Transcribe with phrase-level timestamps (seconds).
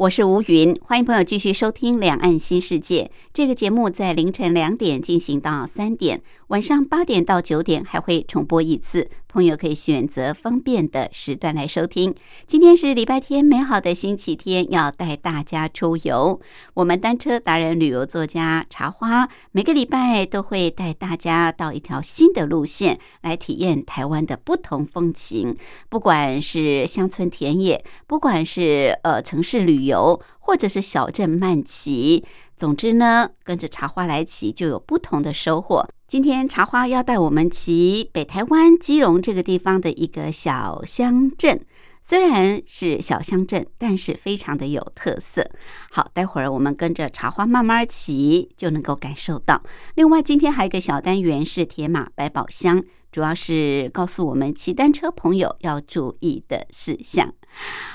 [0.00, 9.08] 我是吴云，欢迎朋友继续收听《两岸新世界》这个节目，在凌晨两点进行到三点，晚上八点到九点还会重播一次。
[9.28, 12.12] 朋友可以选择方便的时段来收听。
[12.44, 16.40] 今天是礼拜天，美好的星期天，要带大家出游。
[16.74, 25.56] 我们单车达人、旅游作家茶花，每个礼拜都会带大家到一条新的路线，来体验台湾的不同风情。
[25.88, 32.24] 不管是乡村田野，不管是呃城市旅游，或者是小镇慢骑，
[32.56, 35.88] 总之呢，跟着茶花来骑，就有不同的收获。
[36.10, 41.64] 今天茶花要带我们骑北台湾基隆这个地方的一个小乡镇，
[42.02, 45.48] 虽然是小乡镇，但是非常的有特色。
[45.88, 49.62] 好，待会儿我们跟着茶花慢慢骑，就能够感受到。
[49.94, 57.32] 另外，今天还有一个小单元是铁马百宝箱，主要是告诉我们骑单车朋友要注意的事项。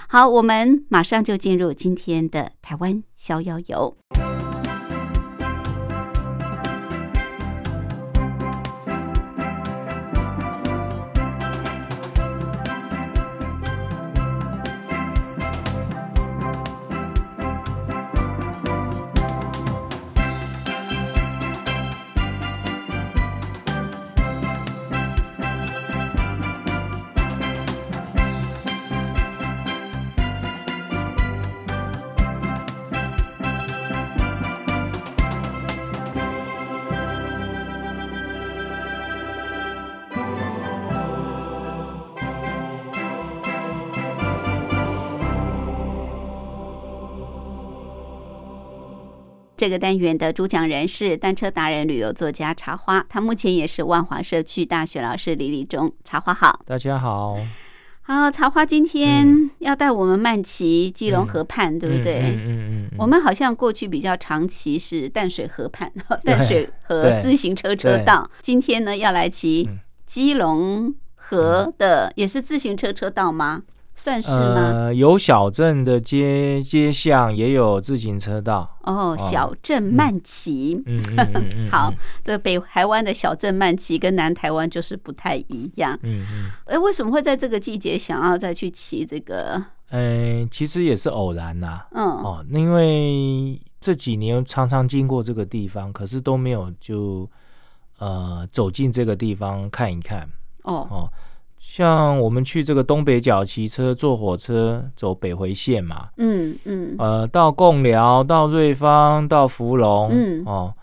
[0.07, 3.97] 好，我们马上就进入今天的台湾逍遥游。
[49.65, 55.91] 这个单元的主讲人是单车达人、旅游作家茶花，他目前也是万华社区大学老师李立忠。
[56.03, 57.35] 茶花好，大家好，
[58.03, 62.19] 好，茶花今天要带我们慢骑基隆河畔，对不对？
[62.19, 65.91] 嗯嗯嗯，我们好像过去比较常骑是淡水河畔、
[66.23, 69.67] 淡水河自行车车道，今天呢要来骑
[70.05, 73.63] 基隆河的，也是自行车车道吗？
[74.05, 74.71] 算是吗？
[74.71, 78.77] 呃，有小镇的街街巷，也有自行车道。
[78.83, 80.79] 哦，小镇慢骑。
[80.85, 81.69] 嗯嗯嗯。
[81.73, 81.91] 好，
[82.23, 85.97] 这北台湾的小镇慢骑跟南台湾就是不太一样。
[86.03, 86.51] 嗯嗯。
[86.65, 89.59] 哎，为什么会在这个季节想要再去骑这个？
[89.89, 91.81] 嗯，其实也是偶然呐。
[91.93, 92.05] 嗯。
[92.05, 97.27] 哦，因为这几年常常经过这个地方，可是都没有就
[97.97, 100.29] 呃走进这个地方看一看。
[100.61, 101.09] 哦哦。
[101.67, 110.43] 像我们去这个东北角骑车、坐火车走北回线嘛，嗯嗯，呃，到贡寮、到瑞芳、到福隆，嗯。
[110.45, 110.73] 哦，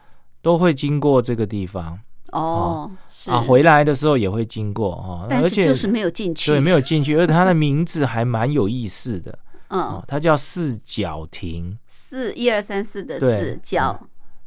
[0.42, 1.98] 都会经过这个地方。
[2.32, 3.30] 哦，是。
[3.30, 9.38] 啊，回来的时候也会经过哦，但而且就是没有进去，对，没有进去， 而且它的名字还蛮有意思的，
[9.68, 9.80] 嗯。
[9.80, 13.98] 哦，，它叫四角亭，四一二三四的四角，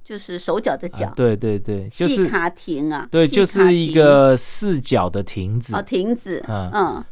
[0.05, 7.03] 就是手脚的脚啊，对对对，就是细卡亭啊，对，就是一个四角的亭子哦，亭子，嗯嗯，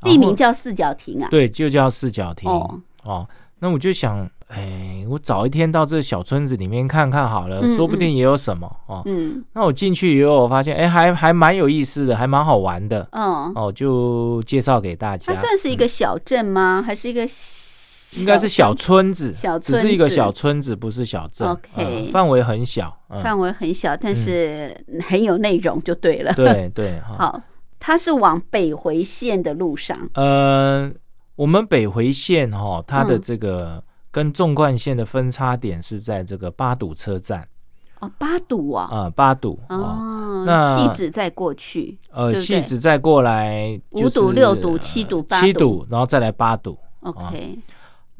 [0.00, 3.28] 地名叫四角亭啊，对，就叫四角亭哦哦。
[3.60, 9.02] 那我就想，哎，我早一天到这小村子里面看看好了，嗯说不定也有什么哦。
[9.04, 15.34] 嗯那我进去以后，我发现，哎，还还蛮有意思的，还蛮好玩的嗯，哦，就介绍给大家。
[15.34, 16.82] 它算是一个小镇吗？
[16.86, 17.26] 还是一个
[18.16, 21.46] 应该是小村子，小只是一个小村子，不是小镇。
[21.46, 22.96] OK 嗯范围很小。
[23.10, 24.74] 嗯，范围很小，但是
[25.06, 26.32] 很有内容就对了。
[26.34, 27.00] 对对。
[27.00, 27.40] 好，
[27.78, 30.90] 它是往北回线的路上，呃，
[31.36, 37.46] 我们北回线哈，它的嗯这个跟纵贯线的分叉点是在这个八堵车站
[38.00, 39.76] 哦，八堵啊，啊，八堵哦。
[39.76, 46.78] 哦，那细致再过去，呃，戏子再过来就是五堵、六堵、七堵、八七堵，然后再来八堵。
[47.00, 47.58] OK，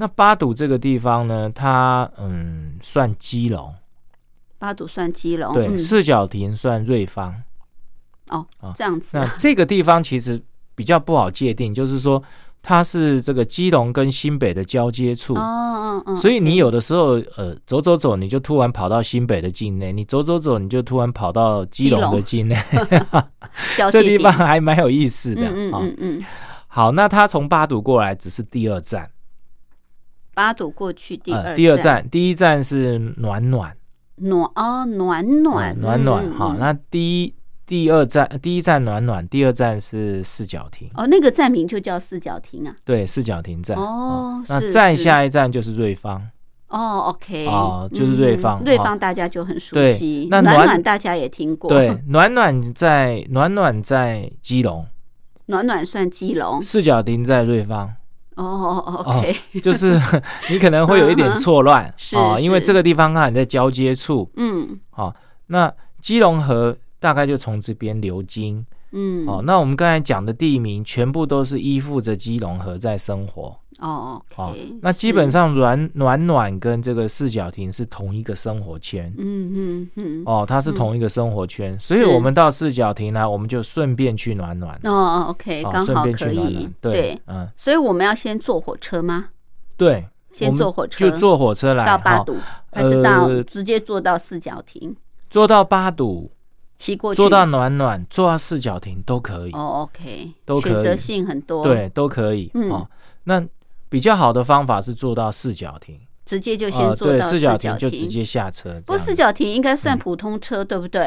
[0.00, 3.75] 那八堵这个地方呢，它嗯算基隆，
[4.59, 5.79] 八堵算基隆，对，嗯。
[5.79, 7.35] 四角亭算瑞芳。
[8.29, 10.41] 哦啊，这样子那这个地方其实
[10.75, 12.23] 比较不好界定，就是说
[12.62, 15.35] 它是这个基隆跟新北的交接处。
[15.35, 22.56] 哦哦哦，所以你有的时候，呃，走走走，你就突然跑到新北的境内；你走走走，你就突然跑到基隆的境内。
[23.77, 25.97] 交这地方还蛮有意思的嗯嗯啊、嗯。
[25.99, 26.25] 嗯，
[26.69, 29.11] 好，那他从八堵过来只是第二站，
[30.38, 33.76] 八堵过去第二呃，第二站，第一站是暖暖，
[34.19, 36.31] 暖哦暖暖嗯暖暖。
[36.31, 37.35] 好，那第一
[37.67, 42.73] 第二站，第一站暖暖，第二站是四角亭，哦那个站名就叫四角亭啊。
[42.85, 43.76] 对，四角亭站。
[43.76, 46.25] 哦那再下一站就是瑞芳，
[46.69, 54.87] 哦，OK，哦就是瑞芳嗯瑞芳大家就很熟对悉，那暖暖暖大家也听过，对，暖暖在暖暖在基隆，
[55.46, 57.93] 暖暖算基隆，四角亭在瑞芳。
[58.44, 60.00] 哦哦，OK，就是
[60.49, 65.14] 你可能会有一点错乱啊哦，因为这个地方刚好在交接处嗯哦。
[65.49, 69.43] 那基隆河大概就从这边流经嗯，哦。
[69.44, 74.75] 那我们刚才讲的地名全部都是依附着基隆河在生活哦哦，OK，。
[74.83, 79.13] 那基本，上暖暖暖跟这个四角亭是同一个生活圈。
[79.17, 86.69] 嗯嗯嗯，哦，它是同一个生活圈，所以我们到四角亭呢，我们就顺便去暖暖，哦哦，OK，哦，刚好顺便去可以。
[86.81, 89.27] 对，嗯，所以我们要先坐火车吗？
[89.77, 91.11] 对，先坐火车？
[91.11, 92.37] 就坐火车来到八堵，
[92.73, 94.95] 还是到呃直接坐到四角亭？
[95.31, 96.31] 坐到八堵。
[96.79, 97.17] 骑过去？
[97.17, 100.73] 坐到暖暖，坐到四角亭都可以，哦，OK，都可以。
[100.73, 102.71] 选择性很多，，对，都可以、嗯。
[102.71, 102.89] 哦。
[103.25, 103.45] 那
[103.88, 107.79] 比较好的方法是做到四角亭，直接就呃，先坐对，到角四角亭。
[107.79, 108.81] 就直接下车。
[108.87, 111.02] 不过四角亭应该算普通车，对不对？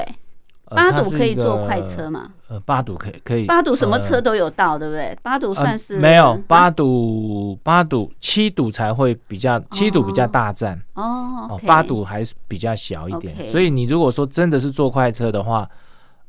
[0.65, 2.31] 呃八堵可以坐快车嘛？
[2.47, 4.21] 呃，八堵可以可以，八堵什么车呃。
[4.21, 5.13] 都有到，对不对？
[5.21, 10.81] 八堵算是呃、没有啊八堵八堵七堵才会比较七堵比较大站。
[10.93, 13.35] 哦八堵还是比较小一点。
[13.51, 15.69] 所以你如果说真的是坐快车的话，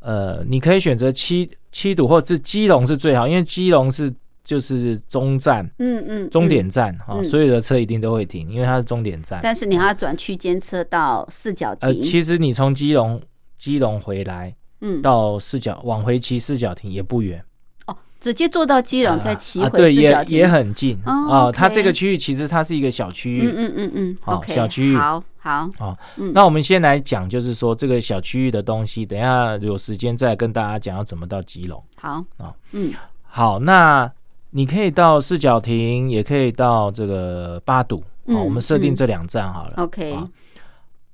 [0.00, 4.12] 呃，你可以选择七七堵或者是基隆是最好，因为基隆是
[4.44, 5.64] 就是中站。
[5.78, 9.40] 嗯嗯终嗯点站啊、嗯所有的车一定都会停，因为它是终点站。
[9.42, 13.20] 但是你还要转区间车到四角呃，亭，其实你从基隆
[13.58, 17.44] 基隆回来嗯，到四角往回骑四角亭也不远，
[17.86, 21.52] 哦，直接坐到基隆再骑回四角亭，也也很近哦哦。
[21.54, 23.42] 它这个区域其实它是一个小区域。
[23.46, 31.82] 嗯嗯嗯嗯好小区域好好，哦嗯那我们先来讲，就是说这个小区域的东西，等一下有时间再跟大家讲要怎么到基隆。
[31.96, 32.92] 好哦，嗯
[33.22, 34.10] 好，那
[34.52, 38.02] 你可以到四角亭，也可以到这个八堵。
[38.26, 39.74] 嗯哦，我们设定嗯这两站好了。
[39.78, 40.28] ，OK，好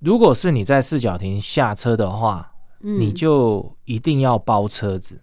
[0.00, 5.18] 如果是你在四角亭下车的话，嗯你就一定要包车子，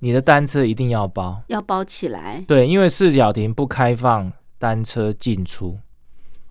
[0.00, 1.42] 你的单车一定要包。
[1.46, 5.78] 要包起来对，因为四角亭不开放单车进出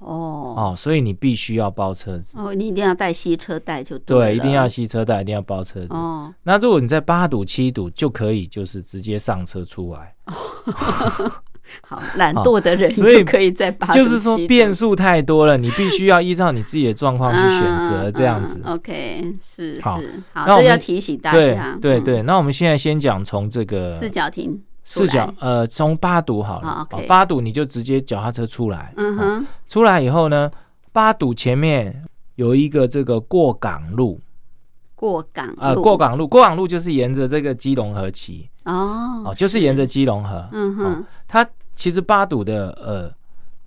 [0.04, 2.38] 哦哦，所以你必须要包车子。
[2.38, 5.88] 哦，你一定要带吸车带就对，对一定要吸车带，一定要包车子。
[5.90, 10.14] 哦，那如果你在八堵、七堵就可以，就是直接上车出来，
[11.82, 18.62] 好，懒惰的人所以就可以在八就是说堵变数太多了，你必须要依照你自己的状况去选择嗯这样子。
[18.64, 20.00] 嗯 OK，是是，好，
[20.36, 21.78] 那我们这要提醒大家。
[21.82, 30.52] 对，对对，那我们现在先讲从这个四角亭出四角，呃，从八堵好了，八堵你就直接脚踏车出来，哦嗯哼，出来以后呢，
[30.92, 32.04] 八堵前面
[32.36, 34.20] 有一个这个过港路，
[34.96, 43.12] 过港呃，路过港路，过港路就是沿着这个基隆河骑，哦哦，就是沿着基隆河，哦嗯哼，它其实八堵的呃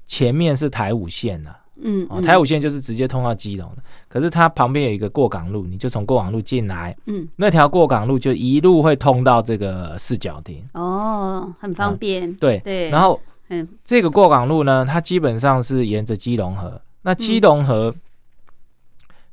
[0.06, 7.28] 前面是台五线呐、哦，嗯哦台五线就是直接通到基隆的，可是它旁边有一个过港路，你就从过港路进来，嗯。
[7.37, 12.32] 那条过港路就一路会通到这个四角亭，哦，很方便。
[12.34, 12.58] 对。
[12.60, 13.69] 对，然后嗯。
[13.84, 16.81] 这个过港路呢，它基本上是沿着基隆河。
[17.03, 17.94] 那基隆河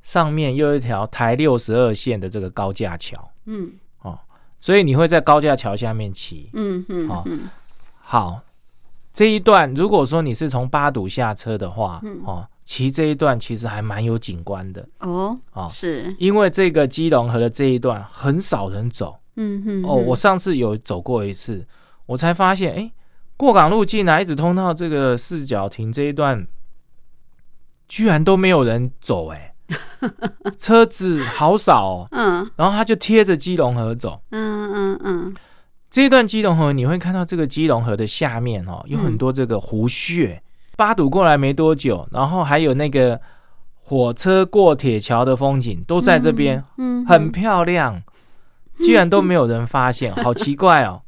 [0.01, 3.71] 上面又有一条台六十二线的这个高架桥，嗯。
[4.01, 4.19] 哦
[4.59, 6.49] 所以你会在高架桥下面骑。
[6.53, 7.41] 嗯嗯好嗯。
[7.99, 8.41] 好，
[9.13, 12.21] 这一段如果说你是从八堵下车的话，嗯。
[12.25, 14.87] 哦，骑这一段其实还蛮有景观的。
[14.99, 16.15] 哦哦，是。
[16.17, 19.19] 因为这个基隆河的这一段很少人走。
[19.35, 19.93] 嗯哼哦。
[19.95, 21.65] 我上次有走过一次，
[22.07, 22.91] 我才发现，哎，
[23.37, 26.47] 过港路进来一直通到这个四角亭这一段，
[27.87, 29.53] 居然都没有人走、哎，
[30.57, 32.07] 车子好少哦。
[32.11, 32.49] 嗯。
[32.55, 35.35] 然后他就贴着基隆河走，嗯嗯嗯
[35.93, 40.41] 这一段基隆河你会看到这个基隆河的下面哦，有很多这个湖穴。
[40.75, 43.21] 八堵过来没多久，然后还有那个
[43.79, 48.01] 火车过铁桥的风景都在这边，嗯，很漂亮，
[48.79, 50.99] 居然都没有人发现， 好奇怪哦。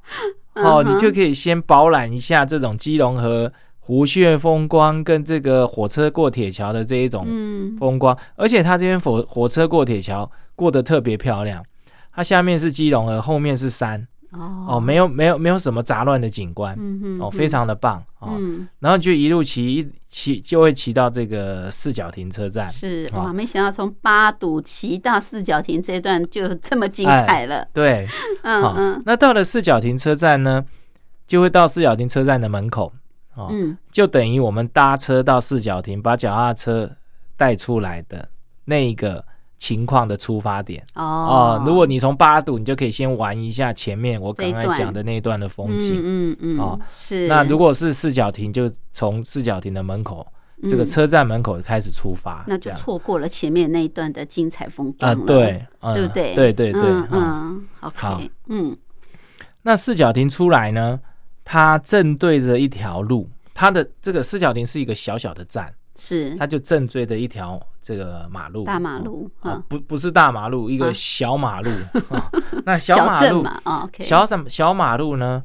[0.54, 11.66] 哦，嗯哼你就可以先饱览一下这种基隆河湖穴风光跟这个火车过铁桥的这一种嗯风光，而且它这边火火车过铁桥过得特别漂亮，
[12.14, 14.08] 它下面是基隆河，后面是山，
[14.40, 14.76] 哦。
[14.76, 18.36] 哦，没有没有没有什么杂乱的景观，嗯哼哦，非常的棒哦。
[18.38, 18.68] 嗯。
[18.80, 28.14] 然后就一路骑一骑就会骑到这个四角停车站，哦是哇，没想到从八堵骑到四角亭这段就这么精彩了，对，好、
[28.44, 29.04] 嗯嗯。
[29.06, 30.64] 那到了四角停车站呢，
[31.28, 32.92] 就会到四角停车站的门口，
[33.36, 33.78] 哦，嗯。
[33.92, 36.90] 就等于我们搭车到四角亭，把脚踏车
[37.38, 38.28] 带出来的
[38.66, 39.24] 那一个
[39.58, 40.86] 情况的出发点。
[40.96, 41.04] 哦。
[41.04, 41.64] 哦。
[41.66, 45.96] 如果你从八堵，你就可以先玩一下前面我刚才讲的那一段的风景。
[45.98, 46.80] 嗯嗯嗯哦。
[46.90, 47.28] 是。
[47.28, 50.26] 那如果是四角亭，就从四角亭的门口，
[50.70, 56.36] 这个嗯车站门口开始出发，那就错过了前面那一段的精彩风啊、光了，对，嗯对不对？
[56.36, 56.82] 对对对，
[57.12, 58.22] 嗯好。
[58.48, 58.76] 嗯。
[59.64, 61.00] 那四角亭出来呢，
[61.44, 71.70] 它正对着一条路，它的这个四角亭是一个小小的站，是它就正对着一条这个马路，大马路啊啊，，不不是大马路，一啊个小马路。
[72.10, 72.30] 啊
[72.66, 73.46] 那小马路，
[74.02, 75.44] 小什小马路呢，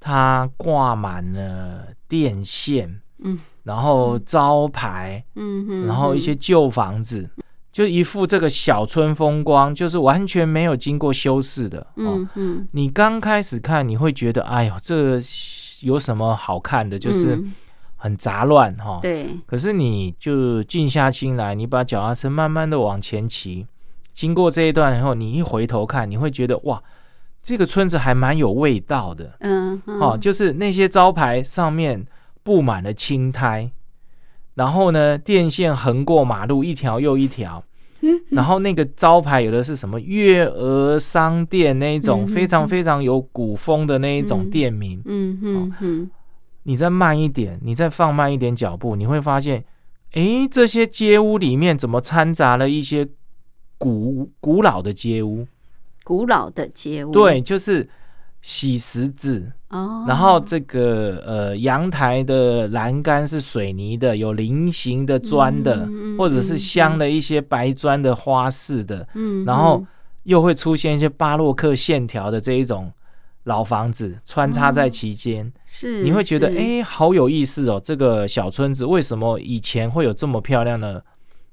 [0.00, 7.28] 它挂满了电线，嗯然后招牌，嗯哼，然后一些旧房子。
[7.70, 11.78] 就一副这个小村风光，就是完全没有经过修饰的。
[11.78, 15.20] 哦，嗯嗯，你刚开始看，你会觉得，哎呦，这个
[15.82, 16.98] 有什么好看的？
[16.98, 17.52] 就是嗯
[17.98, 18.98] 很杂乱哈。
[19.02, 23.66] 对，可是你就静下心来，你把脚踏车慢慢的往前骑，
[24.14, 26.82] 经过这一段以后，你一回头看，你会觉得哇，
[27.42, 30.16] 这个村子还蛮有味道的嗯哦。
[30.16, 32.06] 就是那些招牌上面
[32.42, 33.70] 布满了青苔，
[34.54, 37.62] 然后呢，电线横过马路一条又一条。
[38.30, 46.10] 然后那个招牌有的是什么月娥商店那一种嗯非常非常有古风的那一种嗯店名，嗯嗯嗯，
[46.68, 49.64] 你再慢一点，你再放慢一点脚步，你会发现，
[50.12, 53.08] 诶，这些街屋里面怎么掺杂了一些
[53.78, 55.46] 古古老的街屋？
[56.04, 57.88] 古老的街屋，对，就是
[58.42, 69.82] 洗石子，哦，然后这个呃阳台的栏杆是水泥的，有菱形的砖的，或者是嗯镶了一些白砖的花式的，嗯，然后
[70.24, 72.92] 又会出现一些巴洛克线条的这一种
[73.48, 75.50] 老房子穿插在其间。
[75.66, 77.80] 是你会觉得，是哎、好有意思哦！
[77.82, 81.04] 这个小村子为什么以前会有这么漂亮的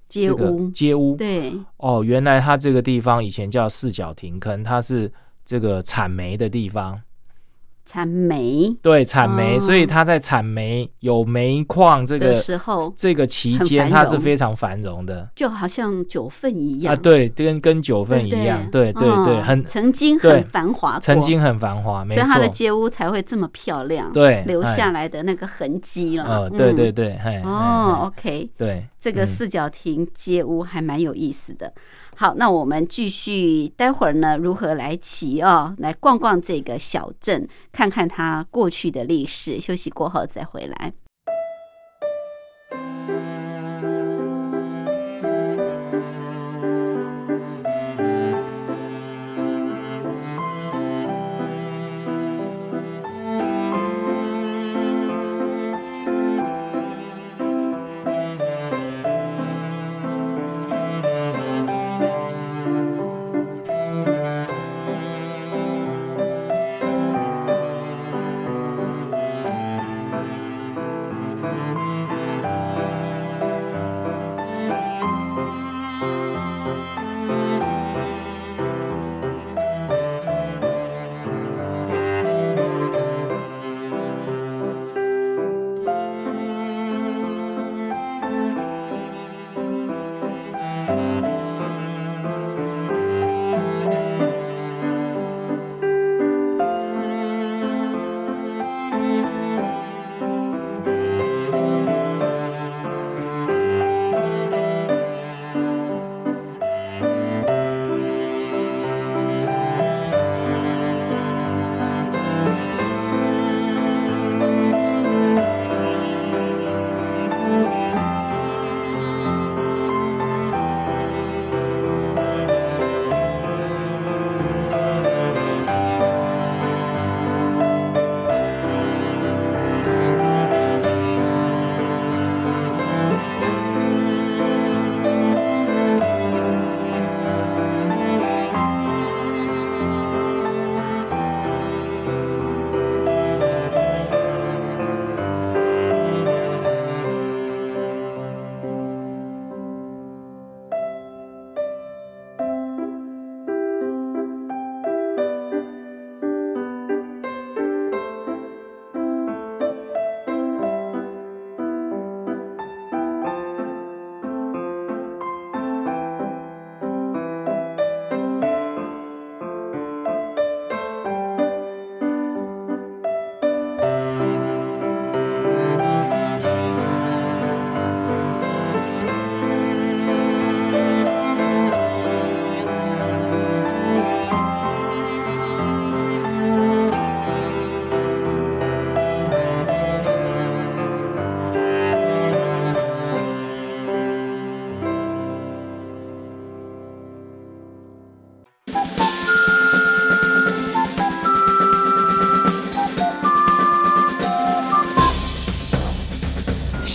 [0.07, 1.15] 街这个屋，街屋？
[1.15, 5.11] 对，哦，原来它这个地方以前叫四角亭坑，它是
[5.43, 7.01] 这个产煤的地方。
[7.85, 8.73] 产煤。
[8.81, 9.59] 对，产煤，哦。
[9.59, 15.27] 所以它在产煤有煤矿这的个时候，这个期很间，繁它是非常繁荣的。
[15.35, 16.93] 就好像九份一样。
[16.93, 16.95] 啊。
[16.95, 22.21] 对，跟跟九份一样，对对对很曾经很繁华，曾经很繁华，没错。
[22.21, 22.39] 所以它。
[22.39, 26.23] 的街屋才会这么漂亮，对留哎下来的那个痕迹了。
[26.23, 26.75] 呃，对嗯。
[26.75, 29.27] 对对，嘿，哦嘿，OK，嘿对，这个嗯。
[29.27, 31.73] 四角亭街屋还蛮有意思的。
[32.17, 39.60] 好，那我们继续，待会儿呢如何来骑哦，来逛逛这个小镇，看看它过去的历史。
[39.60, 40.93] 休息过后再回来。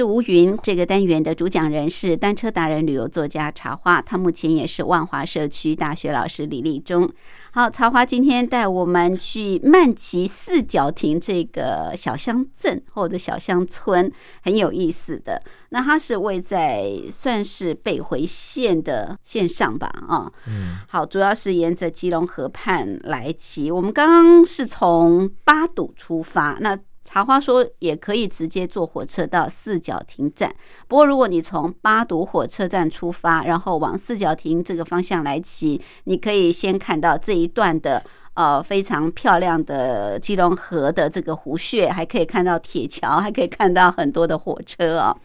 [0.00, 7.06] 我是吴云，这个单元的主讲人是单车达人、旅游作家茶花，他目前也是万华社区大学老师李立忠。
[7.52, 14.10] 好，茶花今天带我们去曼奇四角亭这个小乡镇或者小乡村，
[14.42, 15.42] 很有意思的。
[15.68, 19.86] 那它是位在算是北回线的线上吧？
[20.08, 23.70] 啊，嗯，好，主要是沿着基隆河畔来骑。
[23.70, 26.78] 我们刚刚是从八堵出发，那。
[27.12, 30.54] 茶花说也可以直接坐火车到四角亭站，
[30.86, 38.00] 不过如果你从八堵火车站出发，然后往四角亭这个方向来骑，你可以先看到这一段的
[38.34, 45.16] 呃非常漂亮的基隆河的这个湖穴，还可以看到铁桥，还可以看到很多的火车啊。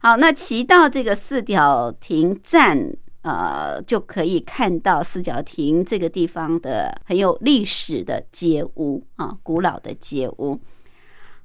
[0.00, 10.58] 好，那骑到这个四角亭站，呃，就可以看到四角亭这个地方的很有历史的街屋啊，古老的街屋。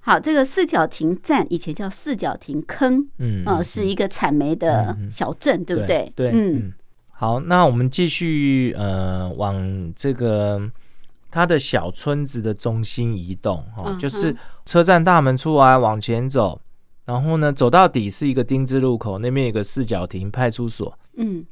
[0.06, 6.12] 好，这个四角亭站以前叫四角亭坑，嗯，啊，是一个产煤的小镇，对不对？
[6.14, 6.74] 对，嗯。
[7.12, 10.62] 好，那我们继续呃往这个
[11.32, 14.36] 它的小村子的中心移动，哈，就是
[14.66, 16.60] 车站大门出来往前走，
[17.06, 21.46] 然后呢走到底是一个丁字路口，那边有个四角亭派出所，嗯。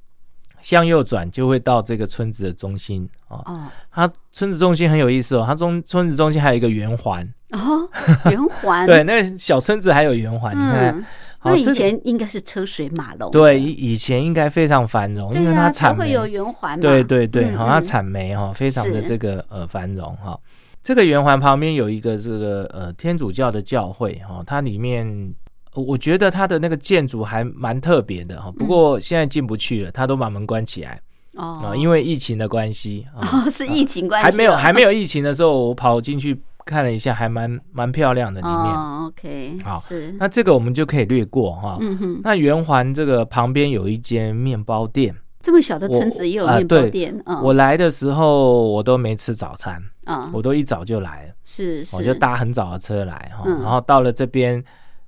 [0.61, 3.41] 向右转就会到这个村子的中心啊。
[3.45, 5.43] 哦，它村子中心很有意思哦。
[5.47, 7.87] 它中村子中心还有一个圆环哦，
[8.29, 8.85] 圆环。
[8.89, 10.55] 对，那个小村子还有圆环。
[10.55, 11.05] 你看，
[11.43, 13.31] 那以前应该是车水马龙。
[13.31, 16.79] 对，以前应该非常繁荣，因为它产会有圆环。
[16.79, 20.39] 对对对，好，它产煤哈，非常的这个呃繁荣哈。
[20.83, 25.33] 这个圆环旁边有一个这个呃天主教的教会哈，它里面。
[25.73, 30.99] 我觉得它的那个建筑还蛮特别的哈，不过现在进不去了，它都把门关起来
[31.35, 39.05] 哦，因为疫情的关系哦，是疫情关系，还没有还没有疫情的时候，我跑进去看了一下，还蛮蛮漂亮的里面。
[39.05, 41.77] OK，好，是那这个我们就可以略过哈。
[41.79, 47.41] 嗯哼，那圆环这个旁边有一间面包店，这么小的村子也有面包店啊。
[47.41, 54.63] 我来的时候我都没吃早餐啊，我都一早就来了，是，我就搭很早的车来哈，然后到了这边。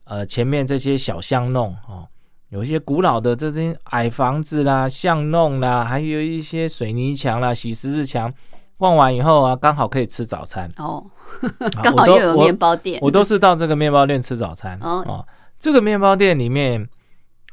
[0.06, 2.06] 呃，前面这些小巷弄哦，
[2.50, 8.30] 有一些古老的这些矮房子啦、巷弄啦，还有一些水泥墙啦、洗石子墙。
[8.78, 11.04] 逛完以后啊，刚好可以吃早餐哦，
[11.82, 13.00] 刚好又有面包店。
[13.02, 15.26] 我都是到这个面包店吃早餐哦。
[15.58, 16.88] 这个面包店里面，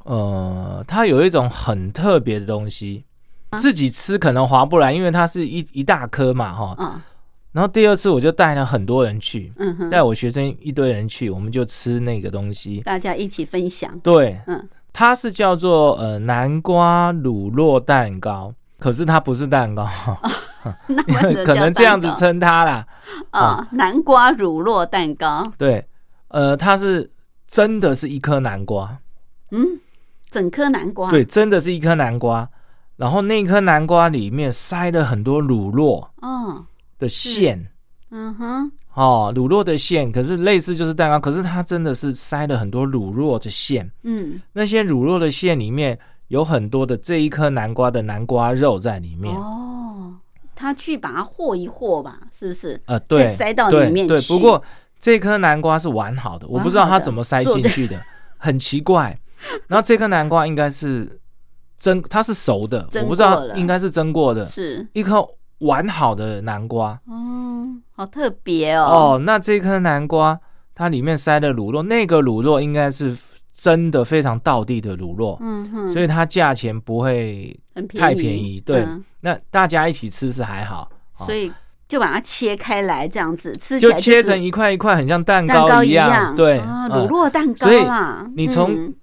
[0.04, 3.04] 呃，它有一种很特别的东西，
[3.58, 7.00] 自己吃可能划不来，因为它是一一大颗嘛，哈。
[7.52, 9.52] 然后第二次我就带了很多人去，
[9.90, 13.96] 带我学生一堆人去，我们就吃那个东西，大家一起分享。
[14.00, 19.84] 对，嗯，它是叫做呃南瓜乳酪蛋糕，可是它不是蛋糕，
[21.44, 22.86] 可能这样子称它啦。
[23.30, 25.44] 啊，南瓜乳酪蛋糕。
[25.56, 25.84] 对，
[26.28, 27.10] 呃，它是
[27.46, 28.96] 真的是一颗南瓜，
[29.50, 29.66] 嗯，
[30.30, 31.10] 整颗南瓜。
[31.10, 32.48] 对，真的是一颗南瓜，
[32.96, 36.06] 然后那颗南瓜里面塞了很多乳酪。
[36.22, 36.64] 哦。
[36.98, 37.58] 的馅，
[38.10, 50.14] 嗯哼，哦，乳酪的馅，可是类似就是蛋糕，可是它真的是塞了很多乳酪的馅，嗯，那些乳酪的馅里面有很多的这一颗南瓜的南瓜肉在里面，哦，
[50.60, 52.80] 他去把它和一和吧，是不是？
[52.84, 54.28] 呃，对，塞到里面去。
[54.28, 54.62] 不过
[55.00, 57.98] 这颗南瓜是完好的，我不知道它怎么塞进去的，
[58.36, 59.18] 很奇怪。
[59.68, 61.18] 然后这颗南瓜应该是
[61.78, 65.26] 蒸，它是熟的，我不知道应该是蒸过的，是一颗。
[65.60, 68.82] 完好的南瓜哦，好特别哦。
[68.82, 70.40] 哦，那这颗南瓜
[70.74, 73.14] 它里面塞的卤肉，那个卤肉应该是
[73.54, 77.58] 真的非常道地的乳酪，嗯哼，所以它价钱不会
[77.98, 78.60] 太便宜。
[78.60, 78.86] 对，
[79.20, 81.52] 那大家一起吃是还好，所以
[81.88, 86.34] 就把它切开来这样子吃，就切成一块一块，很像蛋糕一样。
[86.36, 88.94] 对，乳酪蛋糕啊，你从。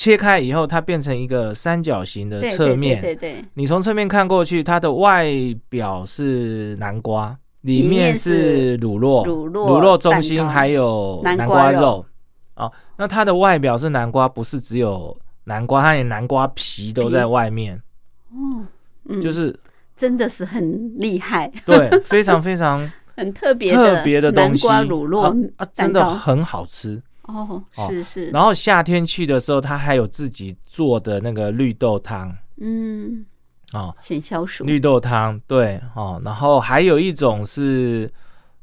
[0.00, 3.00] 切开以后，它变成一个三角形的侧面。
[3.00, 5.26] 对对对，你从侧面看过去，它的外
[5.68, 12.06] 表是南瓜，里面是乳酪，乳酪中心还有南瓜肉。
[12.96, 17.80] 那它的外表是南瓜，不是只有南瓜，它连南瓜皮都在外面，
[18.30, 18.64] 哦，
[19.04, 19.58] 嗯，就是
[19.96, 27.02] 真的是很厉害，对，非常非常 很特别特别的东南西，瓜乳酪啊啊，真的很好吃。
[27.22, 32.34] 哦，哦是是，然后夏天去的时候，它还有自己做的那个绿豆汤。
[32.56, 33.24] 嗯，
[33.74, 38.10] 哦，显消暑，绿豆汤对哦，然后还有一种是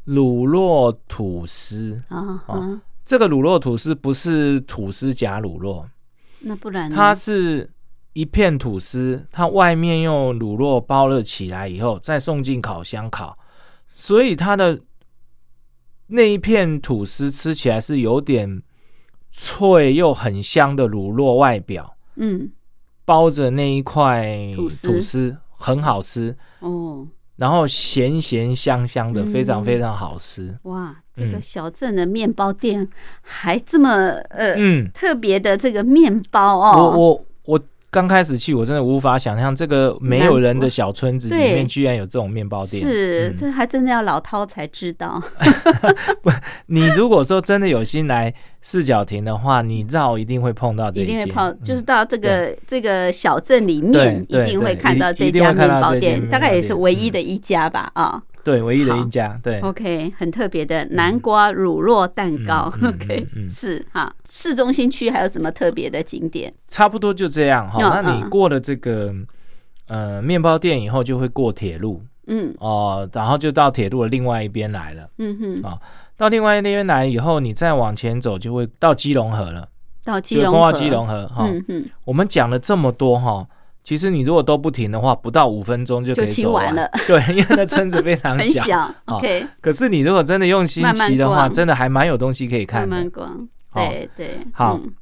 [0.03, 5.85] 乳酪吐司，啊哦哈，这个乳酪吐司不是吐司夹乳酪，
[6.39, 7.69] 那不然它是
[8.13, 13.37] 一片吐司，它外面用乳酪包了起来以后，再送进烤箱烤，
[13.93, 14.81] 所以它的
[16.07, 18.63] 那一片吐司吃起来是有点
[19.31, 22.51] 脆又很香的乳酪外表，嗯。
[23.07, 24.87] 包着那一块吐司。
[24.87, 30.57] 吐司，很好吃，哦然后咸咸香香的，嗯非常非常好吃。
[30.63, 31.41] 哇，这个嗯。
[31.41, 32.87] 小镇的面包店
[33.21, 33.89] 还这么
[34.29, 37.25] 呃嗯，特别的这个面包哦，我我我
[37.95, 42.83] 刚开始去，我真的无法想象这个没有人的小村子里面居然有这种面包店。
[42.83, 43.35] 是、嗯。
[43.39, 45.23] 这还真的要老饕才知道，
[46.67, 51.57] 你如果说真的有心来四角亭的话，你绕一定会碰到这间，一定会泡，嗯。
[51.63, 58.21] 就是到这个、这个小镇里面，一定会看到这家面包店，大概也是唯一的一家吧啊。
[58.45, 59.37] 对唯一的一家。
[59.41, 62.71] 对，OK，很特别的南瓜乳酪蛋糕。
[62.87, 64.13] OK，、嗯嗯是哈。
[64.29, 66.53] 市中心区还有什么特别的景点？
[66.67, 67.79] 差不多就这样哈。
[67.81, 69.11] 嗯那你嗯过了这个
[69.87, 75.09] 呃面包店以后，就会过铁路嗯哦，然后就到铁路的另外一边来了。
[75.17, 75.79] 嗯哼，啊
[76.15, 79.67] 到另外一边来以后，你再往前走，就会到基隆河了，
[80.03, 80.59] 到基隆河。
[80.61, 81.47] 到基隆河哈。
[81.47, 83.45] 嗯哼，我们讲了这么多哈，
[83.85, 88.63] 其实你如果都不停的话，不到五分钟就可以走完了 对，因为那村子非常 很小。
[88.65, 88.95] 小。
[89.05, 92.87] OK，可是你如果真的用心骑的话，逛真的还蛮有东西可以看的。
[92.87, 93.47] 慢逛。
[93.69, 94.93] 好对对，好嗯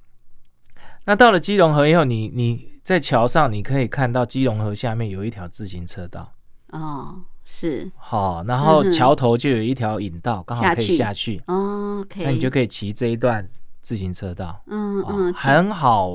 [1.06, 6.32] 那到了基隆河以后，你你在桥上你可以看到基隆河下面有一条自行车道，
[6.72, 7.16] 哦，
[7.46, 13.48] 是好，然后桥头就有一条引道，刚好可以下去哦 OK，那你就可以骑这一段
[13.82, 14.48] 自行车道。
[14.48, 16.10] 哦嗯嗯，很好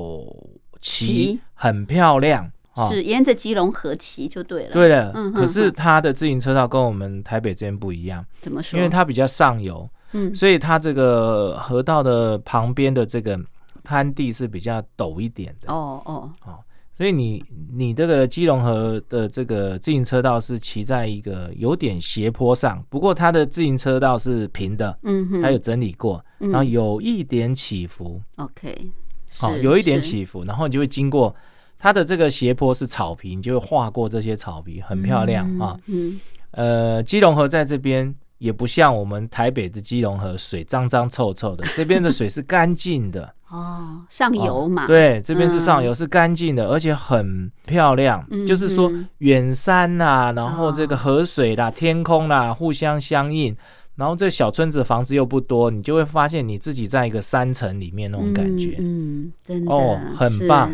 [0.81, 2.51] 骑骑，很漂亮。
[2.79, 4.71] 哦是沿着基隆河骑就对了。
[4.71, 8.77] 对了，嗯哼可是它的自行车道跟我们台北这边不一样，怎么说？
[8.77, 10.33] 因为它比较上游，嗯。
[10.33, 13.39] 所以它这个河道的旁边的这个
[13.83, 15.71] 滩地是比较陡一点的。
[15.71, 16.31] 哦哦。
[16.45, 16.59] 哦
[16.99, 26.49] 所以你你这个基隆河的这个自行车道是骑在一个有点斜坡上，不过它的自行车道是平的，嗯哼，它有整理过，嗯。
[26.49, 28.91] 然后有一点起伏，OK，
[29.37, 31.33] 好、是有一点起伏，然后你就会经过
[31.79, 35.75] 它的这个斜坡是草坪，就会划过这些草皮，很漂亮啊。
[35.87, 36.19] 嗯
[36.51, 48.25] 呃，基隆河在这边也不像我们台北的基隆河水脏脏臭臭的， 这边的水是干净的，哦，上游嘛，哦，对，这边是上嗯游，是干净的，而且很漂亮。
[48.31, 53.55] 嗯就是说嗯远山呐、然后这个哦河水啦、天空啦，互相相应。
[53.95, 58.77] 然后这小村子房子又不多，你就会发现你自己在一个山城里面那种感觉。
[58.79, 60.71] 嗯，嗯真的哦很棒，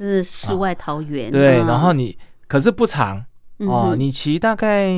[0.00, 1.30] 这是世外桃源。
[1.30, 2.16] 对，嗯然后你
[2.48, 3.18] 可是不长
[3.58, 4.90] 哦，嗯你骑大概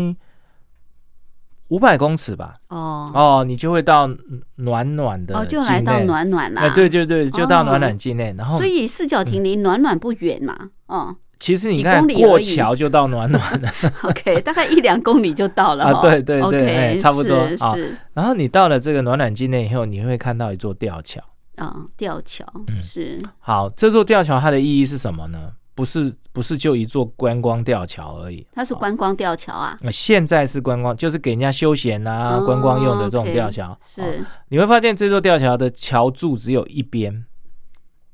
[1.68, 4.08] 五百公尺吧，哦哦，你就会到
[4.56, 6.62] 暖暖的哦，就来到暖暖啦。
[6.62, 8.32] 哎，对对对，就到暖哦暖境内。
[8.38, 10.70] 然后所以四角亭离暖暖不远嘛。
[10.86, 13.68] 哦其实你看过桥就到暖暖了，，
[14.04, 16.00] OK，大概一两公里就到了啊哦。
[16.00, 21.20] 对对对差不多是然后你到了这个暖暖境内以后，你会看到一座吊桥。
[21.56, 22.82] 啊，吊桥嗯。
[22.82, 23.20] 是。
[23.38, 25.52] 好，这座吊桥它的意义是什么呢？
[25.74, 33.70] 不是不是就一座观光吊桥而已，它是观光吊桥啊，那现在是观光，就是给人家休闲啊、哦观光用的这种吊桥。
[33.70, 34.22] 哦是。
[34.50, 37.24] 你会发现这座吊桥的桥柱只有一边，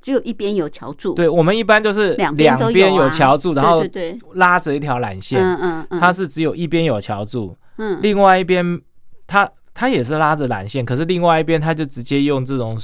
[0.00, 3.82] 只有一边有桥柱，对我们一般就是两边都有桥柱，然后
[4.34, 7.98] 拉着一条缆线，嗯嗯嗯，它是只有一边有桥柱，嗯。
[8.00, 8.80] 另外一边
[9.26, 12.76] 它它也是拉着缆线，可是另外一边它就直接用这种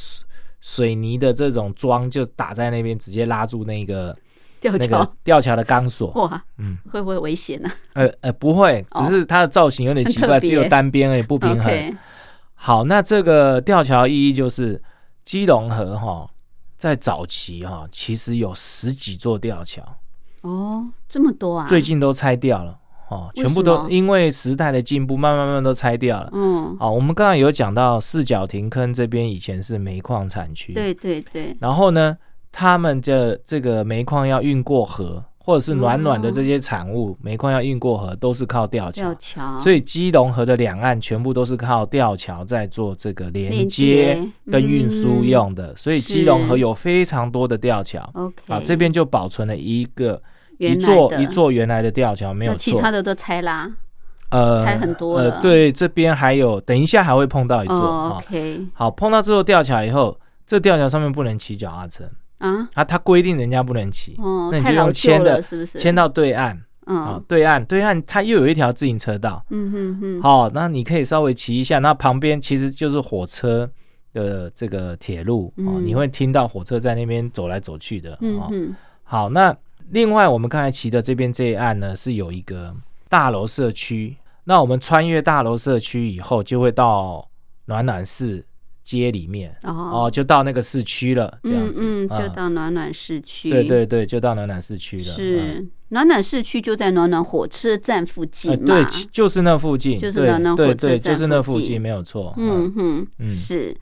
[0.66, 4.16] 水水泥的这种桩就打在那边，直接拉住那个
[4.61, 6.11] 吊桥个吊桥的钢索。
[6.12, 7.70] 哇，嗯，会不会危险呢？
[7.92, 11.96] 呃呃，不会，只是它的造型有点奇怪，只有单边而已，不平衡。
[12.55, 14.83] 好，那这个吊桥意义就是
[15.24, 16.31] 基隆河哈，
[16.79, 19.83] 在早期哈，其实有十几座吊桥，
[20.40, 22.79] 哦，这么多啊，最近都拆掉了
[23.14, 26.31] 哦，全部都因为时代的进步，慢慢慢慢都拆掉了。
[26.33, 32.16] 嗯，好，我们刚刚有讲到四角亭坑这边以前是煤矿产区，，对对对，然后呢，
[32.50, 39.03] 他们这这个煤矿要运过河，或者是暖暖的这些产物，煤矿要运过河，都是靠吊桥。
[39.03, 39.59] 吊桥。
[39.61, 44.14] 所以基隆河的两岸全部都是靠吊桥在做这个连连接。
[44.14, 48.09] 接跟运输嗯用的，所以基隆河有非常多的吊桥。
[48.14, 50.20] OK 啊，这边就保存了一个
[50.58, 52.74] 一座一座原来的吊桥，没有错其。
[52.76, 53.70] 他的都拆啦。
[54.30, 58.16] 呃拆很多了呃，对，这边还有，等一下还会碰到一座。
[58.16, 65.78] ，OK 好，碰到这座吊桥以后，这吊桥上面不能骑脚踏车啊，啊，它规定人家不能骑，哦，那你就用牵的了，是不是？
[65.78, 66.50] 牵到对岸
[66.86, 73.70] 啊嗯，对岸对岸它又有一条自行车道，嗯哼哼，好，那你可以稍微骑一下，那旁边其实就是火车
[74.12, 78.18] 的这个铁路哦，嗯你会听到火车在那边走来走去的哦。
[78.20, 79.56] 嗯哼，好，那
[79.90, 82.75] 另外我们刚才骑的这边这一岸呢，是有一个
[83.09, 84.16] 大楼社区。
[84.44, 87.27] 那我们穿越大楼社区以后，就会到
[87.66, 88.44] 暖暖市
[88.83, 91.81] 街里面哦，哦，就到那个市区了，这样子。
[91.83, 95.05] 嗯嗯，就啊到暖暖市区，对对对，就到暖暖市区了。
[95.05, 102.35] 嗯是暖暖市区就在暖暖火车站附呃近嘛，对，就是那附近，就是暖暖火车站就是那附近附近，没有错。
[102.37, 103.75] 嗯哼，嗯是。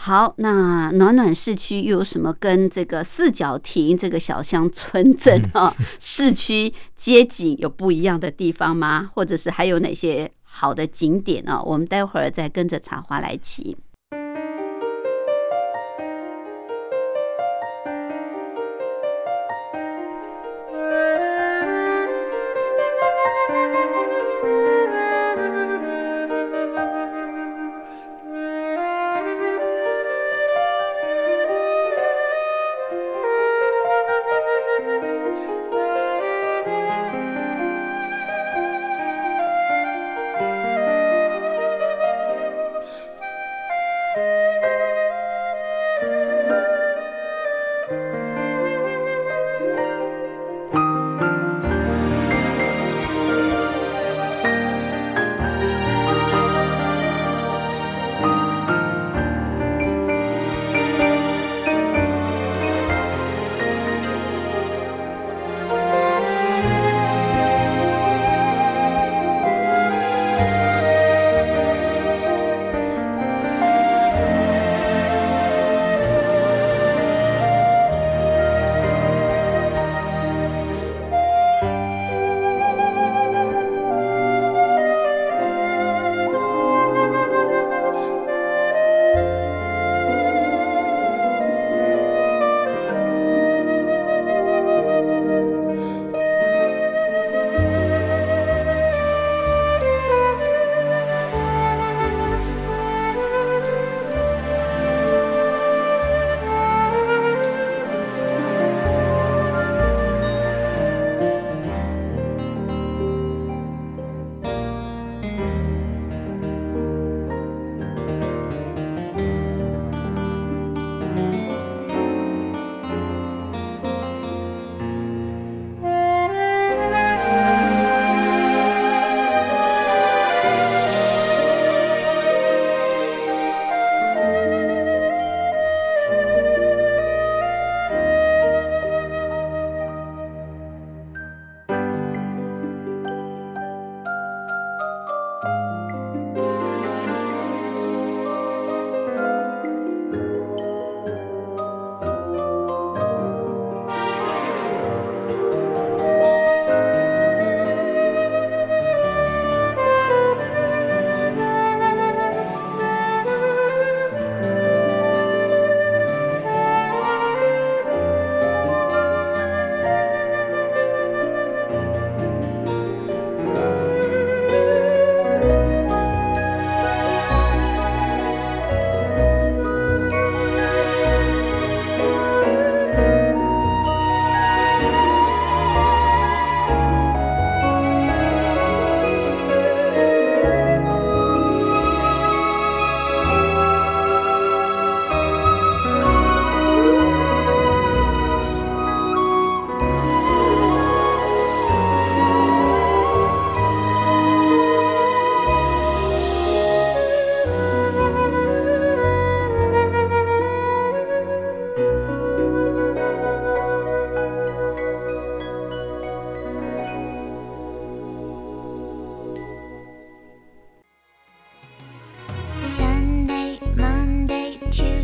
[0.00, 9.10] 好，那暖暖市区又有什么跟这个四角亭这个小乡村镇嗯啊、 市区街景有不一样的地方吗？
[9.12, 13.76] 或者是还有哪些好的景点呢、我们待会儿再跟着茶花来骑。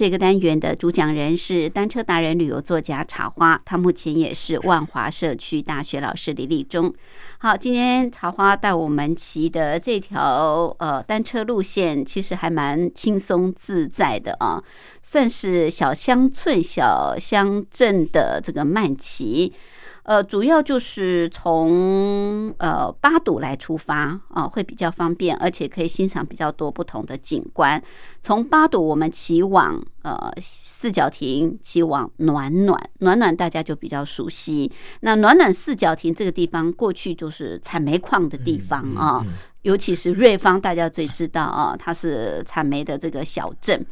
[0.00, 6.90] 这个单元的主讲人是单车达人、旅游作家茶花，他目前也是万华社区大学老师李立忠。
[7.36, 14.64] 好，今天茶花带我们骑的这条呃单车路线，其实还蛮轻松自在的啊，
[15.02, 19.52] 算是小乡村、小乡镇的这个慢骑。
[20.10, 27.80] 呃，主要就是从呃八堵来出发啊，会比较方便，而且可以欣赏比较多不同的景观。
[28.20, 34.72] 从八堵我们骑往呃四角亭，骑往暖暖，暖暖大家就比较熟悉。
[35.02, 39.24] 那暖暖四角亭这个地方，过去就是采煤矿的地方啊，
[39.62, 43.86] 尤其是瑞芳，大家最知道啊，它是采煤的这个小镇。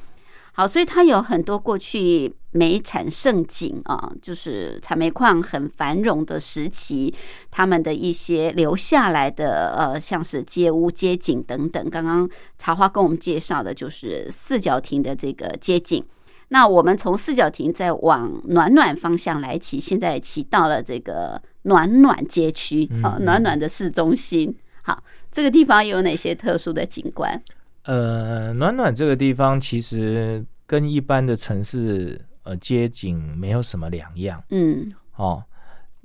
[0.59, 7.15] 好，所以它有很多过去煤产盛景啊，就是产煤矿很繁荣的时期，
[7.49, 11.89] 他们的一些留下来的呃，像是街屋街景等等。
[11.89, 16.05] 刚刚茶花跟我们介绍的就是四角亭的这个街景。
[16.49, 24.53] 那我们从四角亭再往暖暖方向来骑，现在骑到了这个暖暖街区啊，暖暖的市中心。
[24.83, 27.41] 好，这个地方有哪些特殊的景观？
[27.89, 34.45] 呃，暖暖这个地方其实跟一般的城市呃街景没有什么两样。
[34.51, 35.43] 嗯，哦，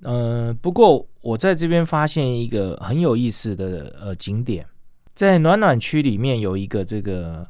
[0.01, 4.65] 呃，不过我在这边发现一个很有意思的呃景点，
[5.13, 7.45] 在暖暖区里面有一个这个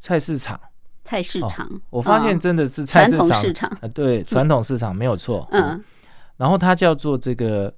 [0.00, 0.60] 菜市场。
[1.02, 5.48] 菜市场，我发现真的是菜市场，市场呃，对，传统市场 没有错。
[5.50, 5.82] 嗯，
[6.36, 7.74] 然后它叫做这个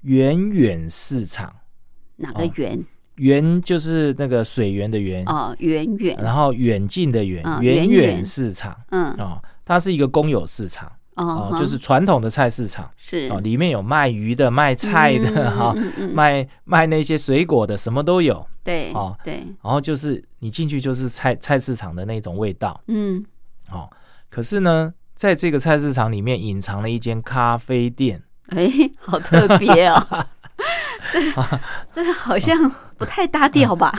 [0.00, 1.54] 远远市场，
[2.16, 2.82] 哪个远？
[3.18, 9.12] 源就是那个水源的源哦，远远，然后远近的远，远远市场，嗯。
[9.18, 10.90] 哦，它是一个公有市场。
[11.16, 12.88] 哦，就是传统的菜市场。
[12.96, 13.28] 是。
[13.32, 15.74] 哦，里面有卖鱼的、卖菜的哈，
[16.12, 23.24] 卖卖那些水果的，什么都有，对，哦对，然后就是你进去就是菜菜市场的那种味道，嗯，
[23.72, 23.90] 哦，
[24.30, 30.06] 可是呢，在这个菜市场里面隐藏了一间咖啡店，哎，好特别哦。
[31.12, 31.20] 这
[31.92, 33.92] 这好像不太搭调吧？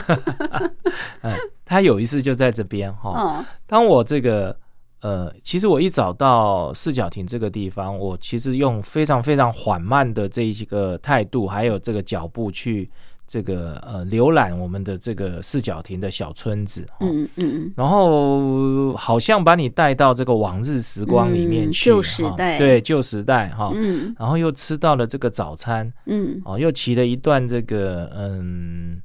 [1.22, 1.34] 嗯，
[1.64, 3.44] 他 有一次就在这边哈。
[3.66, 4.54] 当我这个
[5.00, 12.90] 呃，其实我一找到四角亭这个地方，我其实用非常非常缓慢的这一个态度，还有这个脚步去。
[13.32, 29.00] 这个呃，浏览我们的这个四角亭的小村子，嗯嗯嗯，然后好像把你带到这个往日时光里面去，旧时代，对旧时代哈，嗯，然后又吃到了这个早餐，嗯，哦，又骑了一段这个嗯，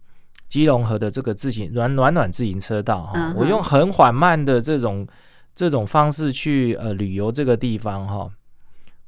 [0.49, 5.07] 基隆河的这个自行暖暖暖自行车道哈，我用很缓慢的这种
[5.53, 8.27] 这种方式去呃旅游这个地方哈，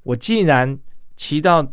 [0.03, 0.77] 我竟然
[1.15, 1.67] 骑到。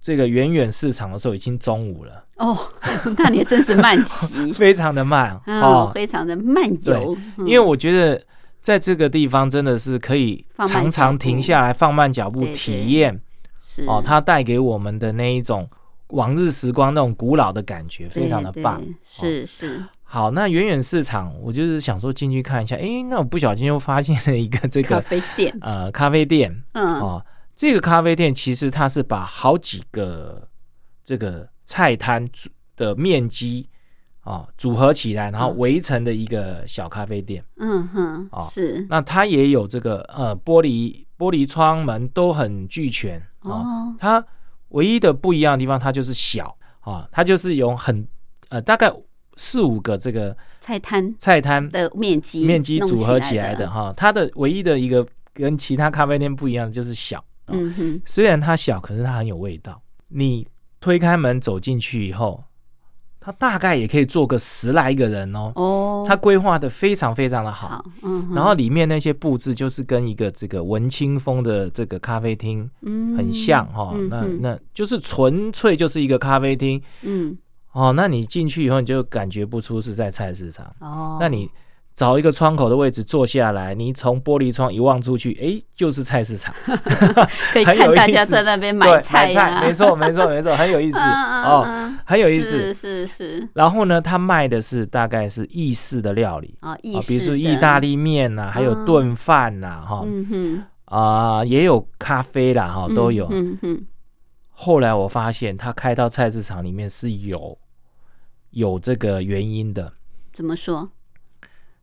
[0.00, 2.24] 这个远远市场的时候已经中午了。
[2.36, 2.56] 哦，
[3.18, 7.16] 那你真是慢骑， 非常的慢哦，非常的慢游。
[7.38, 8.22] 因为我觉得
[8.60, 13.20] 在这个地方真的是可以常常停下来放慢脚步体验，
[13.60, 13.82] 是。
[13.86, 15.68] 哦，它带给我们的那一种
[16.08, 18.80] 往日时光那种古老的感觉，非常的棒。
[19.02, 27.00] 是是，好，那远远市场，我就是想说进去看一下，哎，那我不小心又发现了一个这个咖啡店，呃，咖啡店，嗯。
[27.00, 27.24] 哦。
[27.58, 30.48] 这个咖啡店其实它是把好几个
[31.04, 32.24] 这个菜摊
[32.76, 33.68] 的面积
[34.20, 37.44] 啊组合起来，然后围成的一个小咖啡店。
[37.56, 38.86] 嗯哼，哦，是。
[38.88, 43.92] 那它也有这个呃玻璃玻璃窗门都很俱全哦。
[43.98, 44.24] 它
[44.68, 48.06] 唯一的不一样的地方，它就是小啊，它就是有很
[48.50, 48.88] 呃大概
[49.34, 53.92] 四五个这个菜摊菜摊的面积面积组合起来的哈。
[53.96, 55.04] 它的唯一的一个
[55.34, 57.24] 跟其他咖啡店不一样的就是小。
[57.50, 59.80] 嗯哼，虽然它小，可是它很有味道。
[60.08, 60.46] 你
[60.80, 62.42] 推开门走进去以后，
[63.20, 65.52] 它大概也可以坐个十来个人哦。
[65.54, 67.84] 哦，它规划的非常非常的好。
[68.02, 73.94] 嗯，然后里面那些布置就是跟一个这个文青风的这个咖啡厅，嗯，很像哈。
[74.08, 76.80] 那那就是纯粹就是一个咖啡厅。
[77.02, 77.36] 嗯，
[77.72, 80.74] 哦，那你进去以后你就感觉不出是在菜市场。
[80.80, 81.50] 哦，那你。
[81.98, 86.54] 找一个窗口的位置坐下来，你从玻璃窗一望出去，哎，就是菜市场，
[87.52, 89.60] 可以 看大家在那边买菜呀。
[89.64, 91.66] 没错，没错，没错，很有意思哦，
[92.06, 93.48] 很有意思，是是是。
[93.52, 100.04] 然后呢，他卖的是大概是意式的料理啊，意式，比如说意大利面呐，还有炖饭呐，哈。
[100.06, 100.64] 嗯哼。
[100.84, 103.28] 啊、也有咖啡啦，哈、都有。
[104.52, 107.58] 后来我发现，他开到菜市场里面是有
[108.50, 109.92] 有这个原因的。
[110.32, 110.88] 怎么说？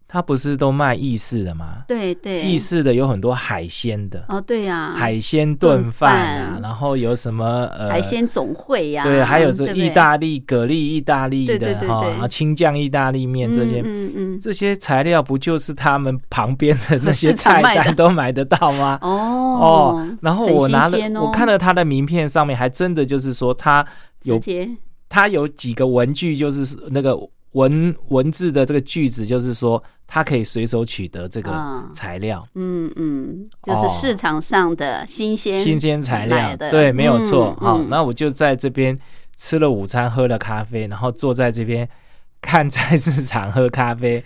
[0.08, 1.84] 他不是都卖意式的吗？
[1.88, 6.62] 对对，意式的有很多海鲜的，哦，对呀，海鲜炖饭啊，饭。
[6.62, 13.82] 然后有什么呃海鲜总会呀，对，还有这意大利蛤蜊意大利的哈，然后青酱意大利面这些。
[13.84, 19.00] 嗯嗯这些材料不就是他们旁边的那些 菜单都买得到吗？
[19.02, 21.24] 哦哦，然后我拿了，哦。
[21.26, 23.86] 我看了他的名片上面还真的就是说他
[24.24, 24.40] 有
[25.08, 27.18] 他有几个文具，就是那个
[27.56, 37.56] 文文字的这个句子，就是说他可以随手取得这个啊材料，嗯嗯，就是哦市场上的新鲜新鲜材料对，没有错。
[37.60, 38.98] 好、嗯嗯那我就在这边
[39.38, 41.88] 吃了午餐，喝了咖啡，然后坐在这边
[42.42, 44.24] 看菜市场喝咖啡，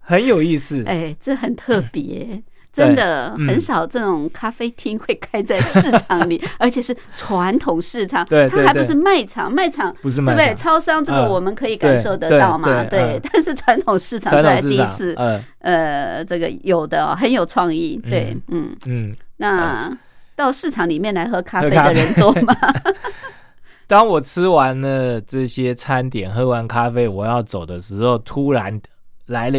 [0.00, 0.82] 很有意思。
[0.88, 2.42] 哎，这很特别。
[2.74, 3.46] 真的嗯。
[3.48, 10.54] 很少这种咖啡厅会开在市场里， 而且是传统市场，它还不是卖场，卖场不是对不对？
[10.54, 19.96] 超商这个嗯我们可以感受得到嘛，对但是传统市场还统市场，第一次，呃，呃，这个有的哦很有创意，对，嗯，嗯，那
[20.36, 21.94] 到市场里面来喝咖啡喝咖啡。
[21.94, 22.54] 的人多吗？
[23.86, 28.80] 当我吃完了这些餐点，喝完咖啡，我要走的时候，突然
[29.26, 29.58] 来了